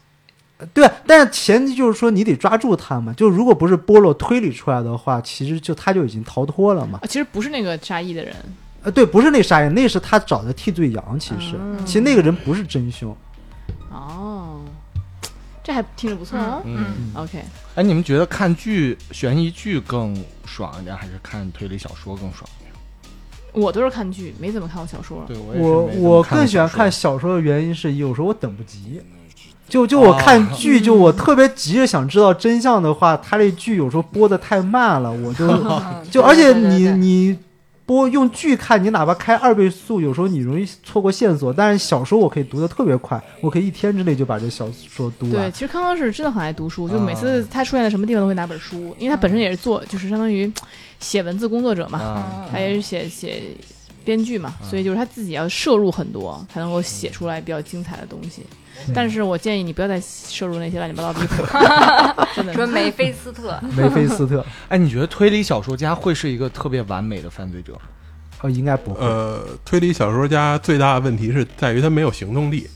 [0.73, 6.97] 对，但是前提就是说你得抓住他嘛，就如果不是波洛推理出来的话，其实就他就已经逃脱了嘛。
[7.03, 8.35] 啊，其实不是那个杀意的人，
[8.81, 13.15] 呃，对，不是那杀人，那是他找的替罪羊，其实、嗯其实那个人不是真凶。
[14.01, 14.61] 哦，
[15.63, 16.61] 这还听着不错哦。
[16.65, 17.43] 嗯，OK，
[17.75, 20.15] 哎，你们觉得看剧悬疑剧更
[20.45, 22.73] 爽一点，还是看推理小说更爽一点？
[23.53, 25.23] 我都是看剧，没怎么看过小说。
[25.27, 29.01] 对我也我更喜欢看小说的原因是，有时候我等不及。
[29.67, 37.39] 就 就我看剧，就我特别急着想知道真相的话，他这剧有时候播的太慢了，我就嗯 就而且你对
[37.91, 41.51] 对对你播用剧看，你哪怕开二倍速，有时候你容易错过线索。
[41.51, 50.51] 但是小说我可以读的特别快，我可以一天之内就把这小说读完对，其实康康是真的很爱读书，就每啊次他出现在什么地方都会拿本书，因为他本身也是做，就是相当于
[50.99, 53.43] 写文字工作者嘛，啊，他也是写写
[54.05, 58.43] 编剧嘛，所以就是他自己要摄入很多，才能够写出来比较精彩的东西。
[58.93, 61.43] 但是我建议你不要再摄入那些乱七八糟的离谱，
[62.35, 67.73] 真的说梅菲斯特，梅菲斯特， 哎，你觉得推理小说家会是一个特别完美的犯罪者？
[68.41, 69.05] 哦，应该不会。
[69.05, 72.67] 呃，推理小说家最大的问题是在于他没有行动力，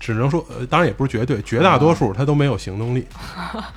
[0.00, 3.06] 只能说，呃，当然也不是绝对，绝大多数他都没有行动力。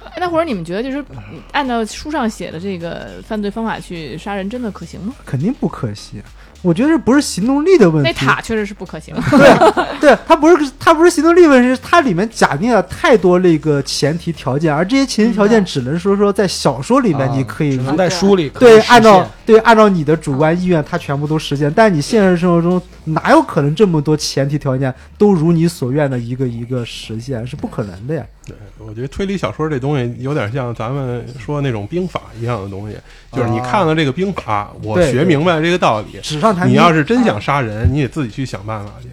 [0.05, 5.13] 哎那或者你们觉得就是嗯按照书上写的这个犯罪方法去杀人，真的可行吗？
[5.25, 6.21] 肯定不可惜。
[6.65, 9.13] 我觉得这不是行动力的问题，那塔确实是不可行。
[10.01, 21.71] 对它不是它不是行动力问题，是它里面假定了太多那个前提条件，而这些前提条件只能说说在小说里面啊你可以只能在书里对按照现对按照你的主观意愿，它全部都实现。
[21.71, 27.45] 但你现实生活中哪有可能这么多前提条件都如你所愿的一个一个实现？
[27.45, 28.25] 是不可能的呀。
[28.45, 32.97] 对，我觉得推理小说这东西有点像咱们说那种兵法一样的东西，
[33.31, 36.19] 就是你看了这个兵法，我学明白这个道理。
[36.21, 39.09] 纸上谈兵，你要是真想杀人，你得自己去想办法去。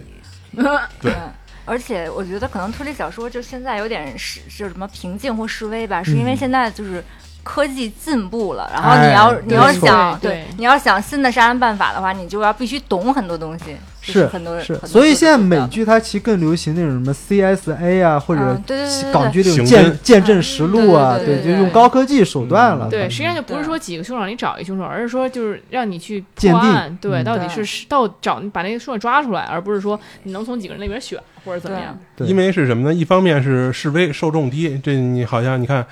[1.01, 1.31] 对嗯
[1.65, 7.01] 而且我觉得可能推理小说就现在有点是就是什么平静或示威吧，是因为嗯现在就是
[7.43, 10.43] 科技进步了，然后哎你要你要想对对。
[10.57, 14.75] 你要想新的杀人办法的话，你就要必须懂很多东西，就是很多是。
[14.85, 19.97] 所以现在美剧它其实更流行那种什么 CSA 啊，或者嗯对对对对对港剧那种刑见侦。
[20.01, 22.89] 见证实录啊，对对对对对就用高科技手段了。
[22.89, 26.61] 对，它实际上就不是说几个凶手让你找一凶手，而是说就是让你去鉴定。
[26.61, 27.23] 破案，对，嗯。
[27.23, 31.97] 到底是是到找把那个凶手抓出来，而不是说你能从几个人那边选或者怎么样。
[32.15, 32.25] 对。
[32.25, 32.93] 因为是什么呢？
[32.93, 35.85] 一方面是示威受众低，这你好像你看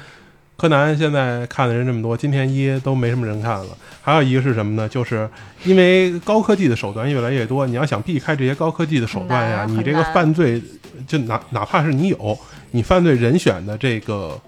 [0.62, 3.70] 柯南现在看的人这么多，金田一都没什么人看了。
[4.00, 4.88] 还有一个是什么呢？
[4.88, 5.28] 就是
[5.64, 10.62] 因为高科技的手段越来越多，你要想避开这些高科技的手段呀，你这个犯罪
[11.08, 12.38] 就哪哪怕是你有，
[12.70, 14.40] 你犯罪人选的这个。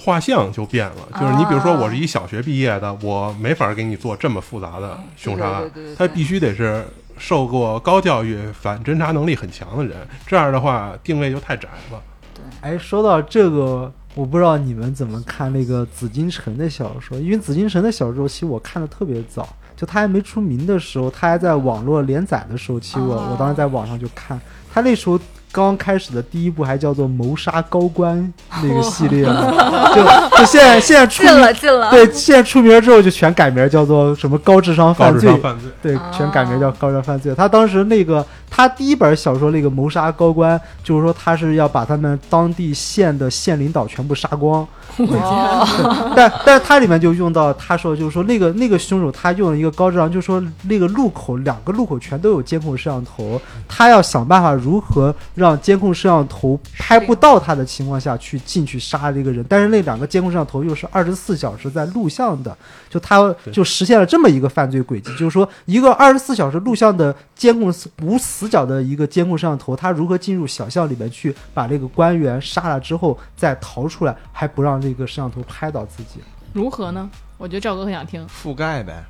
[0.00, 6.82] 画像就变了，就是你比如说，我是一小学毕业的，我没法给你做这么复杂的凶杀案他必须得是
[7.18, 9.96] 受过高教育、反侦查能力很强的人，
[10.26, 12.00] 这样的话定位就太窄了。
[12.32, 23.28] 对哎，说到这个，我不知道你们怎么看那个紫禁城的小说，因为紫禁城的小说其实我看的特别早，就他还没出名的时候，他还在网络连载的时候，其实我、哦。
[23.30, 24.40] 我当时在网上就看，
[24.72, 25.16] 他那时候
[25.58, 28.16] 刚开始的第一部还叫做《谋杀高官》
[28.62, 29.52] 那个系列呢，
[29.92, 36.00] 就就现在现在出进名了进了，对，现在出名之后就全改名叫做什么高智商犯罪智商，犯罪，对，哦。
[36.12, 37.34] 全改名叫高智商犯罪。
[37.34, 44.66] 他当时那个，他第一本小说那个谋杀高官，就是说他是要把他们当地县的县领导全部杀光。
[45.06, 46.12] 哦。
[46.16, 62.56] 但但他里面就用到，他说就是说那个那个凶手他用了一个高智商，就是说那个路口两个路口全都有监控摄像头，他要想办法如何让监控摄像头拍不到他的情况下去进去杀这个人，但是那两个监控摄像头又是二十四小时在录像的，
[62.88, 67.72] 就他就实现了这么一个犯罪轨迹，就是说一个二十四小时录像的监控
[68.02, 76.20] 无死角的一个监控摄像头，他如何进入小巷里面去把这个官员杀了之后再逃出来，还不让这个摄像头拍到自己。
[76.52, 77.08] 如何呢？
[77.36, 78.26] 我觉得赵哥很想听。
[78.26, 79.04] 覆盖呗。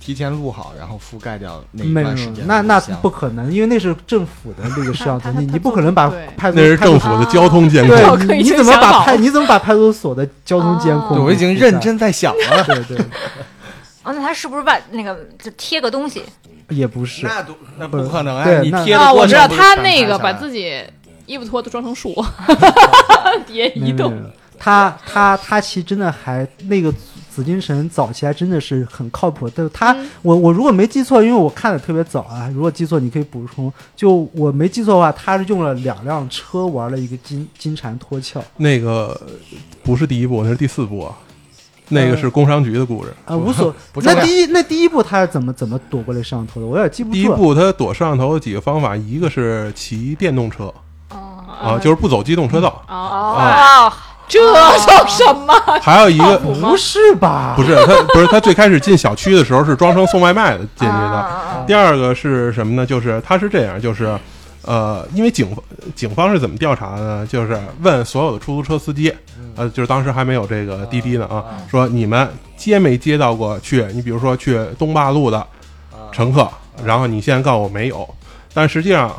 [0.00, 8.18] 提前录好，然后覆盖掉那一段时间那那不可能， 因为那是政府的那个摄像头，你你不可能把派出那是政府的交通监控。
[8.26, 11.16] 你你怎么把派你怎么把派出所的交通监控？
[11.18, 11.78] 对我已经认。
[11.78, 12.64] 真在想了。
[12.64, 12.98] 对对，
[14.02, 16.24] 哦，那他是不是把那个就贴个东西？
[16.68, 18.60] 也不是，那都那不不可能啊！
[18.60, 20.82] 你贴的过我知道他那个把自己
[21.26, 22.12] 衣服脱都装成树，
[23.46, 24.12] 别移动。
[24.62, 26.92] 他他他其实真的还那个
[27.28, 33.72] 紫金神早期还真的是很靠谱，但是他、嗯我我如果没记错，因为我看的特别早啊，如果记错你可以补充。
[33.96, 39.20] 就我没记错的话，他是用了两辆车玩了一个金金蝉脱壳那个
[39.82, 41.12] 不是第一部，那是第四部啊。
[41.88, 43.12] 那个是工商局的故事。
[43.24, 43.74] 啊，无所
[44.04, 46.66] 那第一那第一步他是怎么怎么躲过来摄像头的？
[46.66, 47.14] 我有点记不住。
[47.14, 50.72] 第一部他躲摄像头的几个方法，一个是骑电动车
[51.10, 53.92] 哦啊，就是不走机动车道；哦，哦，
[54.28, 54.54] 这
[54.86, 55.52] 叫什么？
[55.82, 57.54] 还有一个不是吧？
[57.56, 60.92] 不是他不是他最开始进小区的时候是装成送外卖的进去的。
[60.92, 62.84] 啊第二个是什么呢？
[62.84, 64.18] 就是他是这样，就是
[64.62, 65.56] 呃，因为警
[65.94, 67.26] 警方是怎么调查的呢？
[67.26, 69.14] 就是问所有的出租车司机，
[69.54, 73.86] 呃，就是当时还没有这个滴滴呢啊，说你们接没接到过去？
[73.92, 75.46] 你比如说去东坝路的
[76.10, 76.48] 乘客，
[76.84, 78.08] 然后你现在告诉我没有，
[78.52, 79.12] 但实际上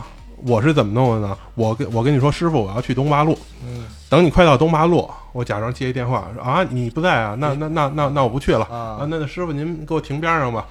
[0.45, 1.37] 我是怎么弄的呢？
[1.55, 3.85] 我跟我跟你说，师傅，我要去东八路，嗯。
[4.09, 8.65] 等你快到东八路，我假装接一电话说啊，你不在啊，那那那那那我不去了。
[8.65, 8.77] 啊。
[9.01, 10.67] 啊，那那师傅您给我停边上吧，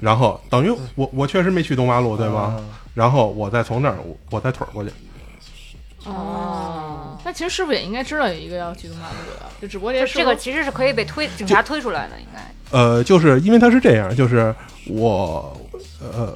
[0.00, 2.54] 然后等于我我确实没去东八路，对吗？
[2.58, 2.64] 嗯
[2.96, 4.90] 然后我再从那儿我我再腿儿过去，
[6.06, 12.40] 哦，那其实师傅也应该知道有一个要去东八路的，就只不过这就这个其实是可以被推警察推出来的，应该。
[12.70, 14.54] 呃，就是因为他是这样，就是
[14.88, 15.54] 我
[16.00, 16.34] 呃，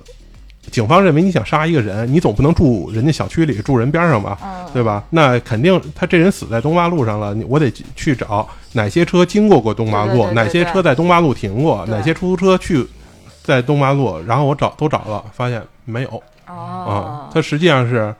[0.71, 5.05] 警方认为你想杀一个人，你总不能住人家小区里，住人边上吧，嗯，对吧？
[5.11, 12.87] 那肯定他这人死在东八路上了，我得去找哪些车经过过东八路，对对对对哪些车在东八路停过，哪些出租车去
[13.43, 16.23] 在东八路，然后我找都找了，发现没有。
[16.47, 18.15] 啊哦，，它实际上是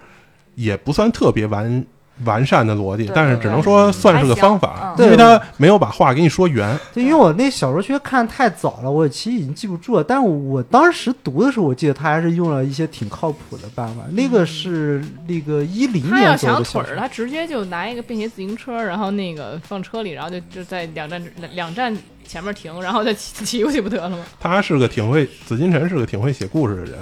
[0.55, 1.85] 也不算特别完
[2.25, 6.79] 完善的逻辑，但是只能说算是个方法，因为他没有把话给你说圆。
[6.93, 10.05] 对，因为我那小说其实看太早了，我其实已经记不住了。
[10.05, 14.03] 但我当时读的时候，我记得他还是用了一些挺靠谱的办法。
[14.13, 24.19] 那个是那个一零他要年左右想腿儿，的小说，他直接就拿一个便携自行车，然后那个放车里，然后就就在两站两两站前面停，然后再骑骑过去不得了吗？
[24.39, 26.99] 他是个挺会，紫金陈是个挺会写故事的人。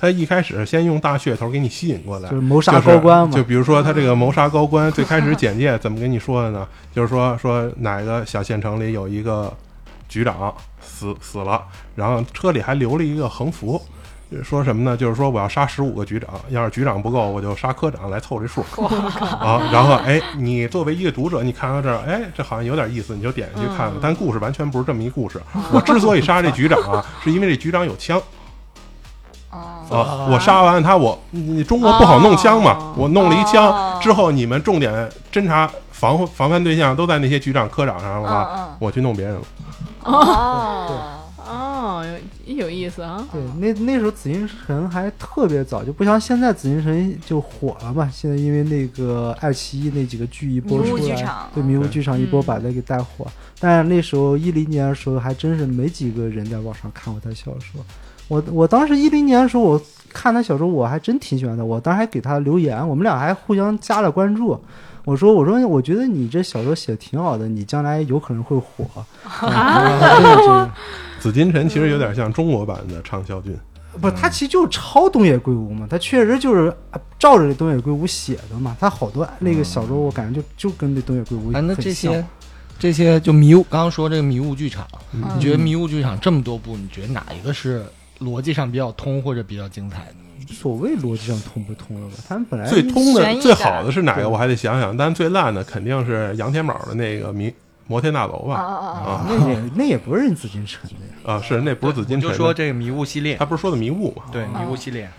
[0.00, 3.34] 他一开始先用大噱头给你吸引过来，就是谋杀高官嘛。
[3.34, 6.66] 就比如说他这个谋杀高官，最开始简介怎么跟你说的呢？
[6.94, 9.52] 就是说说哪个小县城里有一个
[10.08, 11.62] 局长死死了，
[11.96, 13.80] 然后车里还留了一个横幅。
[14.44, 14.94] 说什么呢？
[14.94, 18.60] 就是说我要杀十五个局长，要是局长不够，我就杀科长来凑这数
[19.40, 19.70] 啊。
[19.72, 23.94] 然后哎，你作为一个读者，你看到这儿，哎，这好像有点意思，你就点进去看了。
[24.02, 25.40] 但故事完全不是这么一故事。
[25.72, 28.22] 我之所以杀这局长啊，是因为这局长有枪哦，
[29.50, 29.84] 啊。
[30.30, 38.50] 我杀完他，我你中国不好弄枪嘛哦，我弄了一哦枪之后，你们重点侦查防防范对象都在那些局长科长上了吧？
[38.54, 39.42] 嗯我去弄别人了。
[40.04, 42.04] 嗯，哦，哦，
[42.46, 43.26] 有有意思啊！
[43.32, 48.08] 对，那那时候紫禁城还特别早，就不像现在紫禁城就火了嘛。
[48.12, 53.26] 现在因为那个爱奇艺那几个剧一播出来，剧场对迷雾剧场一波嗯把它给带火。
[53.58, 57.84] 但是那时候一零年的时候，还真是没几个人在网上看过他小说。
[58.28, 59.82] 我我当时一零年的时候，我
[60.12, 61.64] 看他小说，我还真挺喜欢的。
[61.64, 64.58] 我当时还给他留言，我们俩还互相加了关注。
[65.04, 68.84] 我说我说我觉得你这小说写的挺好的，你将来有可能会火。
[71.18, 73.56] 紫金陈其实有点像中国版的畅销君。
[74.00, 78.76] 不是，他其实就是抄东野圭吾嘛，他确实就是呃照着东野圭吾写的嘛。
[78.78, 82.26] 他好多那个小说，我感觉就就跟那东野圭吾啊，那很像这些
[82.78, 87.84] 这些就迷雾，刚刚说这个迷雾剧场，嗯你觉得迷雾剧场这么多部，你觉得哪一个是
[88.20, 90.14] 逻辑上比较通或者比较精彩的？
[90.54, 92.14] 所谓逻辑上通不通了吧？
[92.26, 94.28] 他们本来最通的、最好的是哪个？
[94.28, 94.96] 我还得想想。
[94.96, 97.52] 但最烂的肯定是杨天宝的那个迷
[97.86, 98.54] 摩天大楼吧？
[98.62, 101.34] 哦哦啊那也那也不是紫禁城的呀。
[101.34, 104.22] 啊，是那不是紫金我陈，就说这个迷雾系列他，不是说的迷雾嘛？
[104.32, 105.10] 对迷雾系列，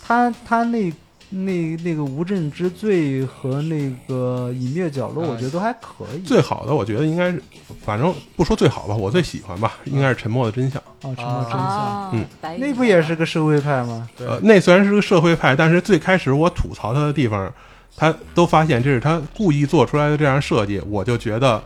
[0.00, 0.92] 他他那
[1.28, 6.20] 那那个无证之罪和那个隐灭角落，我觉得都还可以。
[6.20, 7.42] 最好的我觉得应该是，
[7.84, 10.80] 反正不说最好吧，我最喜欢吧，应该是《沉默的真相》。
[11.02, 12.24] 哦，沉默真相，哦，嗯
[12.60, 14.08] 那不也是个社会派吗？
[14.16, 17.52] 对呃，那虽然是个社会派，但是最开始我吐槽他的地方，
[17.96, 21.62] 他都发现这是他故意做出来的这样设计，我就觉得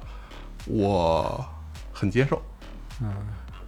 [0.67, 1.45] 我
[1.93, 2.41] 很接受。
[3.03, 3.13] 嗯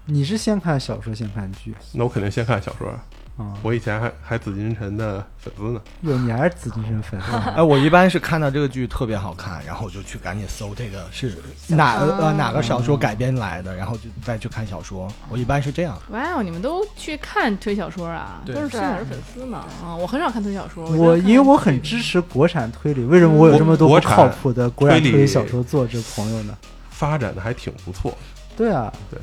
[0.04, 1.72] 你是先看小说，先看剧？
[1.92, 2.92] 那我肯定先看小说，
[3.38, 5.80] 啊，我以前还还紫禁城的粉丝呢。
[6.02, 7.32] 哟，你还是紫禁城粉丝？
[7.56, 11.34] 哎，我一般是看到这个剧特别好看，然后我就去赶紧搜这个是
[11.68, 15.10] 哪个呃哪个小说改编来的，然后就再去看小说。
[15.30, 15.98] 我一般是这样。
[16.10, 18.42] 哇哦，你们都去看推小说啊？
[18.46, 19.64] 都是推小说粉丝嘛？
[19.82, 20.84] 啊，我很少看推小说。
[20.90, 26.54] 我因为我很支持国产推理，为什么我有这么多不靠谱的国产推理小说作者朋友呢？
[26.90, 28.16] 发展的还挺不错。
[28.54, 29.18] 对啊，对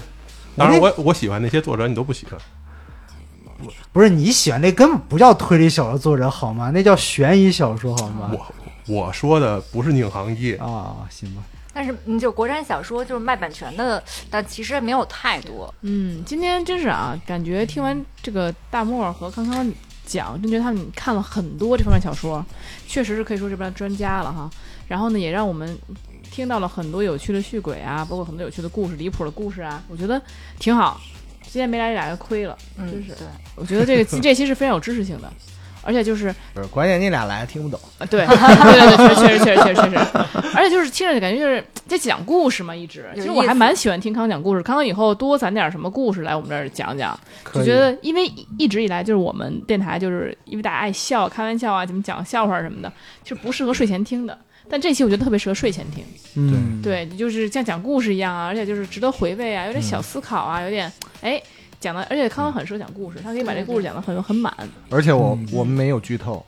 [0.58, 2.36] 当然那我，我喜欢那些作者，你都不喜欢。
[3.92, 6.72] 不是你喜欢那根本不叫推理小说作者好吗？
[6.74, 8.32] 那叫悬疑小说好吗？
[8.34, 8.54] 我
[8.88, 15.72] 我说的不是宁行业，啊，行吧，但是你，就国产小说就是卖版权的，但其实没有太多。
[15.82, 19.72] 嗯，今天真是啊，感觉听完这个大漠和康康
[20.06, 22.44] 讲，真觉得他们看了很多这方面小说，
[22.88, 24.50] 确实是可以说这边的专家了哈。
[24.88, 25.78] 然后呢，也让我们
[26.32, 30.20] 听到了很多有趣的续鬼啊，包括很多有趣的故事、离谱的故事啊，我觉得
[30.58, 31.00] 挺好。
[31.52, 35.32] 今天没来这俩就亏了，嗯，真是对，我觉得这个这期是非常有知识性的，
[35.84, 37.80] 而且就是不是，关键你俩来听不懂。
[37.98, 39.98] 啊，对， 对对对，确实确实确实确实，
[40.56, 43.06] 而且就是听着感觉就是在讲故事嘛，一直。
[43.16, 52.92] 其实我还蛮喜欢听康讲故事，康康以后多攒点什么故事来我们这儿讲讲，可以就觉得因为一直以来就是我们电台就是因为大家爱笑、开玩笑啊，怎么讲笑话什么的，
[53.24, 54.38] 就不适合睡前听的。
[54.70, 56.04] 但这期我觉得特别适合睡前听，
[56.36, 60.92] 嗯，对，就是像讲故事一样啊，而且就是值得回味啊，有点小思考啊，有点
[61.22, 61.42] 哎
[61.80, 64.54] 讲的，而且康康很适合讲故事，他可以把这故事讲的很很满。
[64.90, 65.48] 而且我、嗯。
[65.52, 66.46] 我们没有剧透，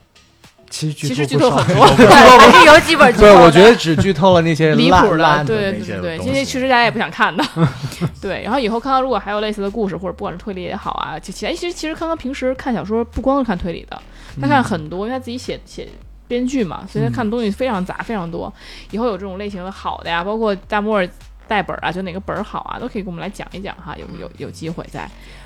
[0.70, 7.44] 其实其实剧透很多， 还是有几本剧对，我觉得只剧透了那些离谱的，对对对对，东西因为其实大家也不想看的，
[8.22, 8.44] 对。
[8.44, 14.00] 然后以后康康如果还有类似的故事，或者不管是推理也好啊，就其他其实其实康康平时看小说不光是看推理的，
[14.40, 15.88] 他看很多，因为他自己写写
[16.32, 18.52] 编剧嘛，所以他看的东西非常杂非常多。
[18.92, 21.10] 以后有这种类型的好的呀，包括大漠儿
[21.46, 25.02] 带本儿啊，就哪个本儿好啊，都可以给我们来讲一讲哈，有有有机会在。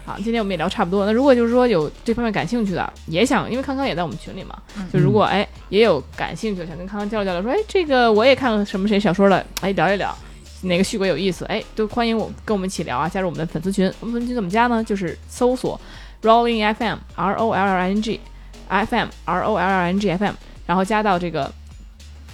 [0.06, 1.08] 啊，今天我们也聊差不多了。
[1.08, 4.56] 那如果就是说有这方面感兴趣的，也想，因为康康也在我们群里嘛，
[4.94, 10.16] 就如果哎也有感兴趣的，想跟康康交流交流，说哎这个我也看了什么谁小说了，哎聊一聊，
[10.62, 13.92] 哪个续轨有意思，哎都欢迎我跟我们一起聊啊，加入我们的粉丝群。
[14.00, 14.84] 我们粉丝群怎么加呢？
[14.84, 15.82] 就是搜索
[16.22, 18.20] Rolling FM R O L L I N G
[18.68, 20.36] F M R O L L I N G F M，
[20.66, 21.52] 然后加到这个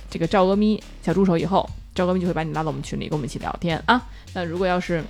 [0.10, 4.02] 这个赵阿咪小助手以后，赵阿咪就会把你拉到我们群里，跟我们一起聊天啊。
[4.34, 5.03] 那如果要是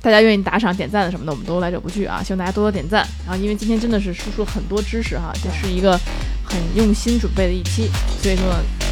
[0.00, 2.22] 大家愿意打赏、点赞什么的，我们都来者不拒啊！
[2.22, 3.06] 希望大家多多点赞。
[3.26, 5.98] 然后，因为今天真的是输出了很多知识哈，这是一个
[6.44, 7.88] 很用心准备的一期，
[8.22, 8.44] 所以说，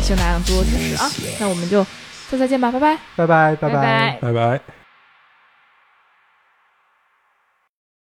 [0.03, 1.11] 希望大家能多多支持啊！
[1.39, 2.97] 那我们就下次再见吧，拜拜。
[3.17, 4.84] 拜拜拜拜拜拜拜。